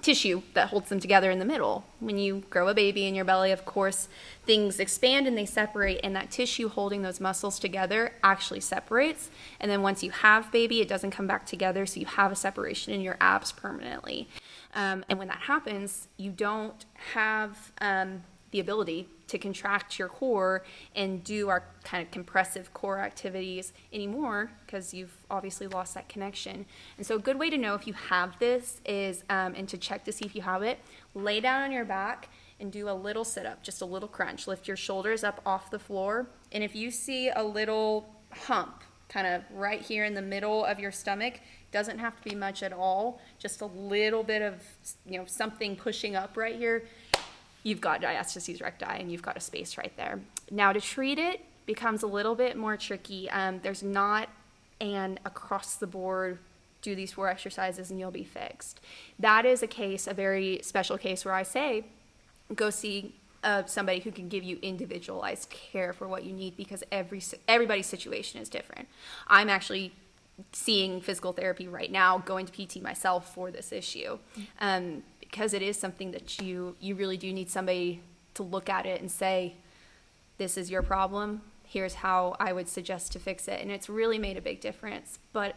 tissue 0.01 0.41
that 0.53 0.69
holds 0.69 0.89
them 0.89 0.99
together 0.99 1.31
in 1.31 1.39
the 1.39 1.45
middle. 1.45 1.85
When 1.99 2.17
you 2.17 2.43
grow 2.49 2.67
a 2.67 2.73
baby 2.73 3.05
in 3.05 3.15
your 3.15 3.25
belly, 3.25 3.51
of 3.51 3.65
course, 3.65 4.07
things 4.45 4.79
expand 4.79 5.27
and 5.27 5.37
they 5.37 5.45
separate, 5.45 5.99
and 6.03 6.15
that 6.15 6.31
tissue 6.31 6.67
holding 6.67 7.01
those 7.03 7.19
muscles 7.19 7.59
together 7.59 8.13
actually 8.23 8.59
separates. 8.59 9.29
And 9.59 9.71
then 9.71 9.81
once 9.81 10.03
you 10.03 10.11
have 10.11 10.51
baby, 10.51 10.81
it 10.81 10.87
doesn't 10.87 11.11
come 11.11 11.27
back 11.27 11.45
together, 11.45 11.85
so 11.85 11.99
you 11.99 12.05
have 12.05 12.31
a 12.31 12.35
separation 12.35 12.93
in 12.93 13.01
your 13.01 13.17
abs 13.21 13.51
permanently. 13.51 14.27
Um, 14.75 15.05
and 15.07 15.19
when 15.19 15.27
that 15.27 15.41
happens, 15.41 16.07
you 16.17 16.31
don't 16.31 16.85
have 17.13 17.71
um, 17.79 18.23
the 18.53 18.59
ability 18.59 19.09
to 19.27 19.39
contract 19.39 19.97
your 19.97 20.07
core 20.07 20.63
and 20.95 21.23
do 21.23 21.49
our 21.49 21.63
kind 21.83 22.05
of 22.05 22.11
compressive 22.11 22.71
core 22.71 22.99
activities 22.99 23.73
anymore 23.91 24.51
because 24.65 24.93
you've 24.93 25.17
obviously 25.29 25.65
lost 25.65 25.95
that 25.95 26.07
connection. 26.07 26.65
And 26.97 27.05
so, 27.05 27.15
a 27.15 27.19
good 27.19 27.39
way 27.39 27.49
to 27.49 27.57
know 27.57 27.73
if 27.73 27.87
you 27.87 27.93
have 27.93 28.37
this 28.37 28.79
is, 28.85 29.23
um, 29.29 29.55
and 29.57 29.67
to 29.69 29.77
check 29.77 30.05
to 30.05 30.11
see 30.11 30.23
if 30.23 30.35
you 30.35 30.43
have 30.43 30.61
it, 30.61 30.79
lay 31.15 31.39
down 31.39 31.63
on 31.63 31.71
your 31.71 31.83
back 31.83 32.29
and 32.59 32.71
do 32.71 32.87
a 32.87 32.93
little 32.93 33.25
sit 33.25 33.45
up, 33.47 33.63
just 33.63 33.81
a 33.81 33.85
little 33.85 34.07
crunch. 34.07 34.47
Lift 34.47 34.67
your 34.67 34.77
shoulders 34.77 35.23
up 35.23 35.41
off 35.45 35.71
the 35.71 35.79
floor. 35.79 36.27
And 36.51 36.63
if 36.63 36.75
you 36.75 36.91
see 36.91 37.29
a 37.29 37.43
little 37.43 38.07
hump 38.29 38.83
kind 39.09 39.25
of 39.25 39.41
right 39.51 39.81
here 39.81 40.05
in 40.05 40.13
the 40.13 40.21
middle 40.21 40.63
of 40.63 40.79
your 40.79 40.91
stomach, 40.91 41.39
doesn't 41.71 41.97
have 41.97 42.15
to 42.21 42.29
be 42.29 42.35
much 42.35 42.61
at 42.61 42.71
all, 42.71 43.19
just 43.39 43.61
a 43.61 43.65
little 43.65 44.23
bit 44.23 44.43
of, 44.43 44.61
you 45.07 45.17
know, 45.17 45.25
something 45.25 45.75
pushing 45.75 46.15
up 46.15 46.37
right 46.37 46.55
here 46.55 46.85
you've 47.63 47.81
got 47.81 48.01
diastasis 48.01 48.61
recti 48.61 48.85
and 48.85 49.11
you've 49.11 49.21
got 49.21 49.37
a 49.37 49.39
space 49.39 49.77
right 49.77 49.95
there. 49.97 50.19
Now 50.51 50.73
to 50.73 50.81
treat 50.81 51.17
it 51.17 51.41
becomes 51.65 52.03
a 52.03 52.07
little 52.07 52.35
bit 52.35 52.57
more 52.57 52.77
tricky. 52.77 53.29
Um, 53.29 53.59
there's 53.63 53.81
not 53.83 54.29
an 54.81 55.19
across 55.25 55.75
the 55.75 55.87
board 55.87 56.39
do 56.81 56.93
these 56.93 57.13
four 57.13 57.29
exercises 57.29 57.89
and 57.89 57.99
you'll 57.99 58.11
be 58.11 58.25
fixed. 58.25 58.81
That 59.17 59.45
is 59.45 59.63
a 59.63 59.67
case, 59.67 60.05
a 60.05 60.13
very 60.13 60.59
special 60.61 60.97
case 60.97 61.25
where 61.25 61.33
I 61.33 61.43
say 61.43 61.85
go 62.53 62.69
see 62.69 63.15
uh, 63.43 63.63
somebody 63.65 63.99
who 63.99 64.11
can 64.11 64.29
give 64.29 64.43
you 64.43 64.59
individualized 64.61 65.49
care 65.49 65.93
for 65.93 66.07
what 66.07 66.23
you 66.23 66.33
need 66.33 66.55
because 66.55 66.83
every 66.91 67.21
everybody's 67.47 67.87
situation 67.87 68.41
is 68.41 68.49
different. 68.49 68.87
I'm 69.27 69.49
actually 69.49 69.93
seeing 70.51 71.01
physical 71.01 71.33
therapy 71.33 71.67
right 71.67 71.91
now, 71.91 72.17
going 72.19 72.45
to 72.45 72.51
PT 72.51 72.81
myself 72.81 73.33
for 73.33 73.51
this 73.51 73.71
issue. 73.71 74.17
Um, 74.59 75.03
because 75.33 75.55
it 75.55 75.63
is 75.63 75.75
something 75.75 76.11
that 76.11 76.39
you 76.39 76.75
you 76.79 76.93
really 76.93 77.17
do 77.17 77.33
need 77.33 77.49
somebody 77.49 78.01
to 78.35 78.43
look 78.43 78.69
at 78.69 78.85
it 78.85 79.01
and 79.01 79.09
say 79.09 79.55
this 80.37 80.57
is 80.57 80.69
your 80.69 80.83
problem. 80.83 81.41
Here's 81.63 81.95
how 81.95 82.35
i 82.39 82.53
would 82.53 82.69
suggest 82.69 83.11
to 83.13 83.19
fix 83.19 83.47
it. 83.47 83.59
And 83.59 83.71
it's 83.71 83.89
really 83.89 84.19
made 84.19 84.37
a 84.37 84.41
big 84.41 84.61
difference. 84.61 85.17
But 85.33 85.55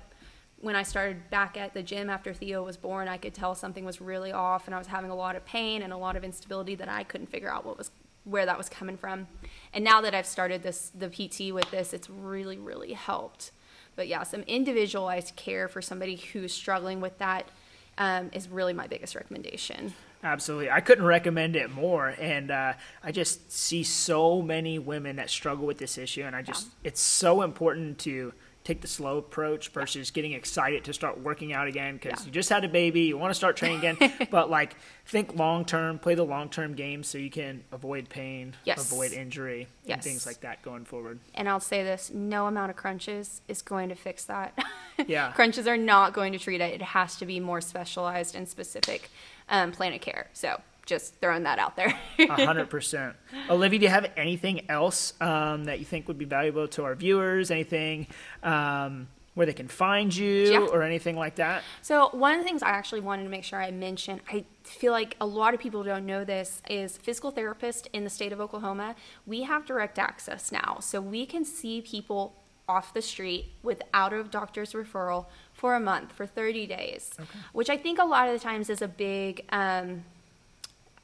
when 0.59 0.75
i 0.75 0.83
started 0.83 1.29
back 1.29 1.59
at 1.59 1.75
the 1.75 1.83
gym 1.83 2.09
after 2.09 2.33
theo 2.33 2.65
was 2.65 2.79
born 2.79 3.09
i 3.09 3.19
could 3.19 3.35
tell 3.35 3.55
something 3.55 3.85
was 3.85 4.01
really 4.01 4.33
off 4.33 4.67
and 4.67 4.75
i 4.75 4.79
was 4.79 4.87
having 4.87 5.11
a 5.11 5.15
lot 5.15 5.37
of 5.37 5.45
pain 5.45 5.83
and 5.83 5.93
a 5.93 5.97
lot 5.99 6.17
of 6.17 6.25
instability 6.25 6.75
that 6.75 6.89
i 6.89 7.03
couldn't 7.05 7.27
figure 7.27 7.51
out 7.51 7.67
what 7.67 7.77
was 7.77 7.91
where 8.25 8.47
that 8.47 8.57
was 8.57 8.69
coming 8.71 8.97
from. 8.97 9.29
And 9.75 9.85
now 9.85 10.01
that 10.01 10.15
i've 10.15 10.27
started 10.27 10.62
this 10.62 10.91
the 10.95 11.11
pt 11.11 11.53
with 11.53 11.71
this 11.71 11.93
it's 11.93 12.09
really 12.09 12.57
really 12.57 12.95
helped. 12.95 13.51
But 13.97 14.09
yeah 14.09 14.23
some 14.23 14.41
individualized 14.47 15.37
care 15.37 15.69
for 15.69 15.83
somebody 15.83 16.17
who's 16.17 16.55
struggling 16.55 17.03
with 17.03 17.19
that 17.19 17.51
um, 17.98 18.30
is 18.32 18.48
really 18.48 18.72
my 18.72 18.87
biggest 18.87 19.14
recommendation. 19.14 19.94
Absolutely. 20.22 20.70
I 20.70 20.80
couldn't 20.80 21.04
recommend 21.04 21.56
it 21.56 21.70
more. 21.70 22.09
And 22.09 22.50
uh, 22.50 22.72
I 23.02 23.12
just 23.12 23.52
see 23.52 23.82
so 23.82 24.42
many 24.42 24.78
women 24.78 25.16
that 25.16 25.30
struggle 25.30 25.66
with 25.66 25.78
this 25.78 25.98
issue. 25.98 26.22
And 26.22 26.35
I 26.35 26.42
just, 26.42 26.66
yeah. 26.66 26.88
it's 26.88 27.00
so 27.00 27.42
important 27.42 27.98
to 28.00 28.32
take 28.66 28.81
the 28.81 28.88
slow 28.88 29.18
approach 29.18 29.68
versus 29.68 30.11
yeah. 30.11 30.14
getting 30.14 30.33
excited 30.33 30.83
to 30.83 30.92
start 30.92 31.20
working 31.20 31.52
out 31.52 31.68
again 31.68 31.94
because 31.94 32.20
yeah. 32.20 32.26
you 32.26 32.33
just 32.33 32.48
had 32.48 32.64
a 32.64 32.68
baby, 32.68 33.02
you 33.02 33.16
want 33.16 33.31
to 33.31 33.35
start 33.35 33.57
training 33.57 33.79
again. 33.79 34.12
but 34.31 34.50
like, 34.50 34.74
think 35.07 35.37
long 35.37 35.64
term, 35.64 36.00
play 36.00 36.16
the 36.16 36.24
long 36.24 36.48
term 36.48 36.74
game 36.74 37.05
so 37.05 37.16
you 37.16 37.31
can 37.31 37.62
avoid 37.70 38.09
pain, 38.09 38.57
yes. 38.64 38.90
avoid 38.90 39.12
injury, 39.12 39.68
yes. 39.85 39.94
and 39.94 40.02
things 40.02 40.26
like 40.26 40.40
that 40.40 40.62
going 40.62 40.85
forward. 40.85 41.20
And 41.35 41.48
I'll 41.48 41.61
say 41.61 41.85
this 41.85 42.11
no 42.12 42.46
amount 42.46 42.70
of 42.70 42.76
crunches 42.76 43.40
is 43.46 43.62
going 43.62 43.88
to 43.88 43.94
fix 43.94 44.24
that. 44.24 44.59
yeah. 45.07 45.31
crunches 45.33 45.68
are 45.68 45.76
not 45.76 46.12
going 46.12 46.33
to 46.33 46.38
treat 46.38 46.61
it, 46.61 46.74
it 46.74 46.83
has 46.83 47.16
to 47.16 47.26
be 47.26 47.38
more 47.38 47.61
specialized 47.61 48.35
and 48.35 48.48
specific 48.48 49.11
um, 49.48 49.70
plan 49.70 49.92
of 49.92 50.00
care. 50.00 50.26
So 50.33 50.61
just 50.87 51.20
throwing 51.20 51.42
that 51.42 51.59
out 51.59 51.77
there. 51.77 51.99
A 52.18 52.46
hundred 52.46 52.70
percent. 52.70 53.14
Olivia, 53.51 53.79
do 53.79 53.85
you 53.85 53.90
have 53.90 54.11
anything 54.16 54.70
else 54.70 55.12
um, 55.20 55.64
that 55.64 55.79
you 55.79 55.85
think 55.85 56.09
would 56.09 56.18
be 56.18 56.25
valuable 56.25 56.68
to 56.68 56.85
our 56.85 56.94
viewers? 56.94 57.51
Anything 57.51 58.07
um, 58.42 59.09
where 59.35 59.44
they 59.44 59.53
can 59.53 59.68
find 59.68 60.16
you 60.16 60.53
yeah. 60.53 60.61
or 60.61 60.83
anything 60.83 61.16
like 61.16 61.35
that? 61.35 61.62
So 61.83 62.09
one 62.12 62.33
of 62.33 62.40
the 62.40 62.44
things 62.44 62.62
I 62.62 62.70
actually 62.70 63.01
wanted 63.01 63.25
to 63.25 63.29
make 63.29 63.44
sure 63.44 63.61
I 63.61 63.70
mentioned, 63.70 64.22
I 64.33 64.44
feel 64.62 64.92
like 64.92 65.14
a 65.20 65.27
lot 65.27 65.53
of 65.53 65.61
people 65.61 65.85
don't 65.85 66.07
know 66.07 66.25
this, 66.25 66.62
is 66.70 66.96
physical 66.96 67.31
therapist 67.31 67.88
in 67.92 68.05
the 68.05 68.11
state 68.11 68.33
of 68.33 68.40
Oklahoma. 68.40 68.96
We 69.27 69.42
have 69.42 69.66
direct 69.66 69.99
access 69.99 70.51
now, 70.51 70.79
so 70.81 71.03
we 71.03 71.27
can 71.27 71.44
see 71.44 71.83
people 71.83 72.35
off 72.68 72.94
the 72.94 73.03
street 73.03 73.53
without 73.62 74.12
a 74.12 74.25
doctor's 74.25 74.72
referral 74.72 75.27
for 75.53 75.75
a 75.75 75.81
month, 75.81 76.12
for 76.12 76.27
30 76.27 76.66
days, 76.66 77.11
okay. 77.18 77.29
which 77.53 77.70
I 77.70 77.77
think 77.77 77.99
a 77.99 78.05
lot 78.05 78.29
of 78.29 78.33
the 78.33 78.40
times 78.40 78.70
is 78.70 78.83
a 78.83 78.88
big 78.88 79.44
um, 79.51 80.05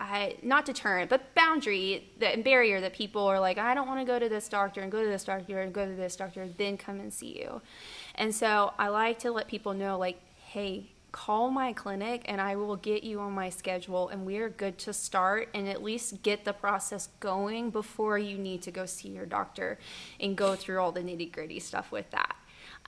I, 0.02 0.34
not 0.42 0.64
deterrent, 0.64 1.08
but 1.08 1.32
boundary, 1.36 2.10
the 2.18 2.42
barrier 2.42 2.80
that 2.80 2.92
people 2.92 3.22
are 3.22 3.38
like, 3.38 3.56
I 3.56 3.72
don't 3.72 3.86
want 3.86 4.00
to 4.00 4.04
go 4.04 4.18
to 4.18 4.28
this 4.28 4.48
doctor 4.48 4.80
and 4.80 4.90
go 4.90 5.00
to 5.00 5.08
this 5.08 5.22
doctor 5.22 5.60
and 5.60 5.72
go 5.72 5.86
to 5.86 5.94
this 5.94 6.16
doctor, 6.16 6.48
then 6.58 6.76
come 6.76 6.98
and 6.98 7.14
see 7.14 7.38
you. 7.38 7.62
And 8.16 8.34
so 8.34 8.72
I 8.80 8.88
like 8.88 9.20
to 9.20 9.30
let 9.30 9.46
people 9.46 9.74
know, 9.74 9.96
like, 9.96 10.18
hey, 10.34 10.90
call 11.12 11.50
my 11.50 11.72
clinic 11.72 12.22
and 12.24 12.40
I 12.40 12.56
will 12.56 12.74
get 12.74 13.04
you 13.04 13.20
on 13.20 13.32
my 13.32 13.48
schedule 13.48 14.08
and 14.08 14.26
we 14.26 14.38
are 14.38 14.48
good 14.48 14.76
to 14.78 14.92
start 14.92 15.50
and 15.54 15.68
at 15.68 15.84
least 15.84 16.22
get 16.22 16.44
the 16.44 16.52
process 16.52 17.08
going 17.20 17.70
before 17.70 18.18
you 18.18 18.38
need 18.38 18.62
to 18.62 18.72
go 18.72 18.86
see 18.86 19.10
your 19.10 19.26
doctor 19.26 19.78
and 20.18 20.36
go 20.36 20.56
through 20.56 20.80
all 20.80 20.90
the 20.90 21.02
nitty 21.02 21.30
gritty 21.30 21.60
stuff 21.60 21.92
with 21.92 22.10
that. 22.10 22.34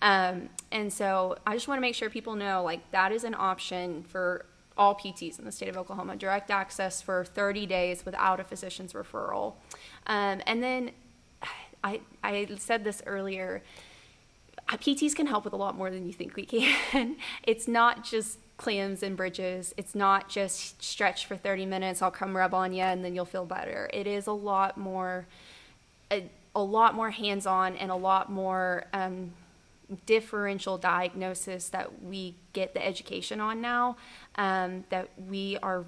Um, 0.03 0.49
and 0.73 0.93
so 0.93 1.37
I 1.47 1.55
just 1.55 1.69
want 1.69 1.79
to 1.79 1.83
make 1.83 1.95
sure 1.95 2.11
people 2.11 2.35
know 2.35 2.65
like 2.65 2.91
that 2.91 3.13
is 3.13 3.23
an 3.23 3.37
option 3.39 4.03
for 4.03 4.47
all 4.77 4.95
PTs 4.95 5.39
in 5.39 5.45
the 5.45 5.53
state 5.53 5.69
of 5.69 5.77
Oklahoma, 5.77 6.17
direct 6.17 6.51
access 6.51 7.01
for 7.01 7.25
30 7.25 7.67
days 7.67 8.05
without 8.05 8.41
a 8.41 8.45
physician's 8.45 8.93
referral. 8.93 9.55
Um, 10.07 10.41
and 10.47 10.63
then 10.63 10.91
I, 11.83 12.01
I 12.23 12.49
said 12.59 12.85
this 12.85 13.03
earlier 13.07 13.63
PTs 14.69 15.15
can 15.15 15.27
help 15.27 15.45
with 15.45 15.53
a 15.53 15.57
lot 15.57 15.77
more 15.77 15.91
than 15.91 16.07
you 16.07 16.13
think 16.13 16.37
we 16.37 16.47
can. 16.47 17.17
it's 17.43 17.69
not 17.69 18.05
just 18.05 18.39
clams 18.57 19.03
and 19.03 19.17
bridges. 19.17 19.75
It's 19.77 19.95
not 19.95 20.29
just 20.29 20.83
stretch 20.83 21.27
for 21.27 21.37
30 21.37 21.67
minutes, 21.67 22.03
I'll 22.03 22.11
come 22.11 22.37
rub 22.37 22.55
on 22.55 22.73
you 22.73 22.83
and 22.83 23.05
then 23.05 23.15
you'll 23.15 23.25
feel 23.25 23.45
better. 23.45 23.91
It 23.93 24.07
is 24.07 24.27
a 24.27 24.33
lot 24.33 24.79
more, 24.79 25.27
a, 26.11 26.31
a 26.55 26.63
lot 26.63 26.95
more 26.95 27.11
hands 27.11 27.47
on 27.47 27.77
and 27.77 27.91
a 27.91 27.97
lot 27.97 28.31
more 28.31 28.85
um, 28.93 29.33
differential 30.07 30.79
diagnosis 30.79 31.69
that 31.69 32.03
we 32.03 32.35
get 32.53 32.75
the 32.75 32.85
education 32.85 33.41
on 33.41 33.61
now, 33.61 33.97
um, 34.37 34.85
that 34.91 35.09
we 35.29 35.59
are, 35.63 35.85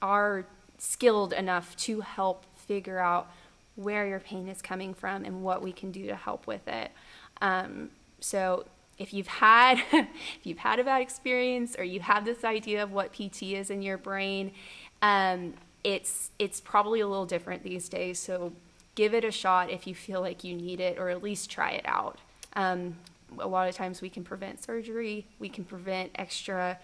are 0.00 0.46
skilled 0.78 1.32
enough 1.32 1.76
to 1.76 2.00
help 2.00 2.44
figure 2.56 2.98
out 2.98 3.30
where 3.76 4.06
your 4.06 4.20
pain 4.20 4.48
is 4.48 4.60
coming 4.60 4.94
from 4.94 5.24
and 5.24 5.42
what 5.42 5.62
we 5.62 5.72
can 5.72 5.90
do 5.90 6.06
to 6.06 6.14
help 6.14 6.46
with 6.46 6.66
it. 6.68 6.90
Um, 7.40 7.90
so 8.20 8.64
if 8.98 9.12
you've 9.12 9.26
had 9.26 9.82
if 9.92 10.08
you've 10.44 10.58
had 10.58 10.78
a 10.78 10.84
bad 10.84 11.02
experience 11.02 11.76
or 11.78 11.84
you 11.84 12.00
have 12.00 12.24
this 12.24 12.44
idea 12.44 12.82
of 12.82 12.92
what 12.92 13.12
PT 13.12 13.42
is 13.42 13.70
in 13.70 13.82
your 13.82 13.98
brain, 13.98 14.52
um, 15.00 15.54
it's 15.84 16.30
it's 16.38 16.60
probably 16.60 17.00
a 17.00 17.08
little 17.08 17.26
different 17.26 17.62
these 17.62 17.88
days. 17.88 18.18
So 18.18 18.52
give 18.94 19.14
it 19.14 19.24
a 19.24 19.30
shot 19.30 19.70
if 19.70 19.86
you 19.86 19.94
feel 19.94 20.20
like 20.20 20.44
you 20.44 20.54
need 20.54 20.80
it, 20.80 20.98
or 20.98 21.08
at 21.08 21.22
least 21.22 21.50
try 21.50 21.70
it 21.70 21.84
out. 21.86 22.18
Um, 22.54 22.96
a 23.38 23.46
lot 23.46 23.68
of 23.68 23.74
times 23.74 24.00
we 24.00 24.10
can 24.10 24.24
prevent 24.24 24.62
surgery, 24.62 25.26
we 25.38 25.48
can 25.48 25.64
prevent 25.64 26.12
extra 26.14 26.78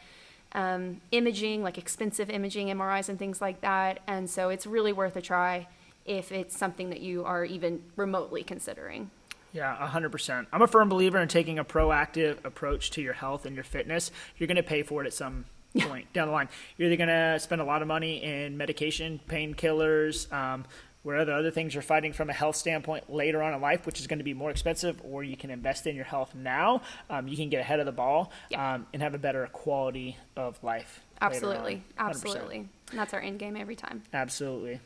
um, 0.53 1.01
imaging, 1.11 1.63
like 1.63 1.79
expensive 1.79 2.31
imaging, 2.31 2.69
MRIs, 2.69 3.09
and 3.09 3.19
things 3.19 3.41
like 3.41 3.61
that. 3.61 4.01
And 4.07 4.29
so 4.29 4.49
it's 4.49 4.67
really 4.67 4.93
worth 4.93 5.17
a 5.17 5.21
try 5.21 5.69
if 6.07 6.33
it's 6.33 6.57
something 6.57 6.91
that 6.91 7.01
you 7.01 7.25
are 7.25 7.45
even 7.45 7.83
remotely 7.97 8.43
considering. 8.43 9.11
Yeah, 9.53 9.77
100%. 9.77 10.47
I'm 10.53 10.63
a 10.63 10.67
firm 10.67 10.89
believer 10.89 11.19
in 11.19 11.29
taking 11.29 11.59
a 11.59 11.65
proactive 11.65 12.45
approach 12.45 12.91
to 12.93 13.03
your 13.03 13.15
health 13.15 13.47
and 13.47 13.55
your 13.55 13.65
fitness. 13.65 14.11
You're 14.37 14.47
going 14.47 14.57
to 14.57 14.63
pay 14.63 14.83
for 14.83 15.03
it 15.03 15.07
at 15.07 15.15
some 15.15 15.47
point 15.79 16.13
down 16.13 16.29
the 16.29 16.33
line. 16.33 16.49
You're 16.77 16.89
either 16.89 16.97
going 16.97 17.09
to 17.09 17.39
spend 17.41 17.61
a 17.61 17.65
lot 17.65 17.83
of 17.83 17.89
money 17.89 18.23
in 18.23 18.57
medication, 18.57 19.21
painkillers, 19.29 20.31
um, 20.33 20.65
where 21.03 21.25
the 21.25 21.35
other 21.35 21.51
things 21.51 21.75
you're 21.75 21.83
fighting 21.83 22.13
from 22.13 22.29
a 22.31 22.33
health 22.33 22.57
standpoint 22.57 23.13
later 23.13 23.43
on 23.43 23.55
in 23.55 23.61
life, 23.61 23.87
which 23.87 24.01
is 24.01 24.07
going 24.07 24.19
to 24.19 24.25
be 24.25 24.35
more 24.35 24.51
expensive, 24.51 25.01
or 25.05 25.23
you 25.23 25.37
can 25.37 25.51
invest 25.51 25.87
in 25.87 25.95
your 25.95 26.05
health 26.05 26.35
now. 26.35 26.83
Um, 27.09 27.29
you 27.29 27.37
can 27.37 27.49
get 27.49 27.61
ahead 27.61 27.81
of 27.81 27.87
the 27.87 27.93
ball 27.93 28.33
yeah. 28.51 28.75
um, 28.75 28.87
and 28.93 29.03
have 29.03 29.15
a 29.15 29.19
better 29.19 29.47
quality 29.53 30.17
of 30.37 30.63
life. 30.63 31.01
Absolutely. 31.21 31.83
Absolutely. 31.99 32.69
And 32.91 32.99
that's 32.99 33.15
our 33.15 33.21
end 33.21 33.39
game 33.39 33.57
every 33.57 33.77
time. 33.77 34.03
Absolutely. 34.13 34.81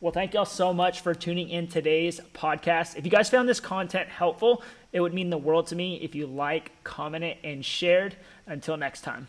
Well, 0.00 0.12
thank 0.12 0.32
y'all 0.32 0.44
so 0.44 0.72
much 0.72 1.00
for 1.00 1.12
tuning 1.12 1.48
in 1.48 1.66
today's 1.66 2.20
podcast. 2.32 2.96
If 2.96 3.04
you 3.04 3.10
guys 3.10 3.28
found 3.28 3.48
this 3.48 3.58
content 3.58 4.08
helpful, 4.08 4.62
it 4.92 5.00
would 5.00 5.12
mean 5.12 5.28
the 5.28 5.38
world 5.38 5.66
to 5.68 5.76
me 5.76 5.96
if 5.96 6.14
you 6.14 6.26
like, 6.26 6.70
commented, 6.84 7.38
and 7.42 7.64
shared. 7.64 8.16
Until 8.46 8.76
next 8.76 9.02
time. 9.02 9.26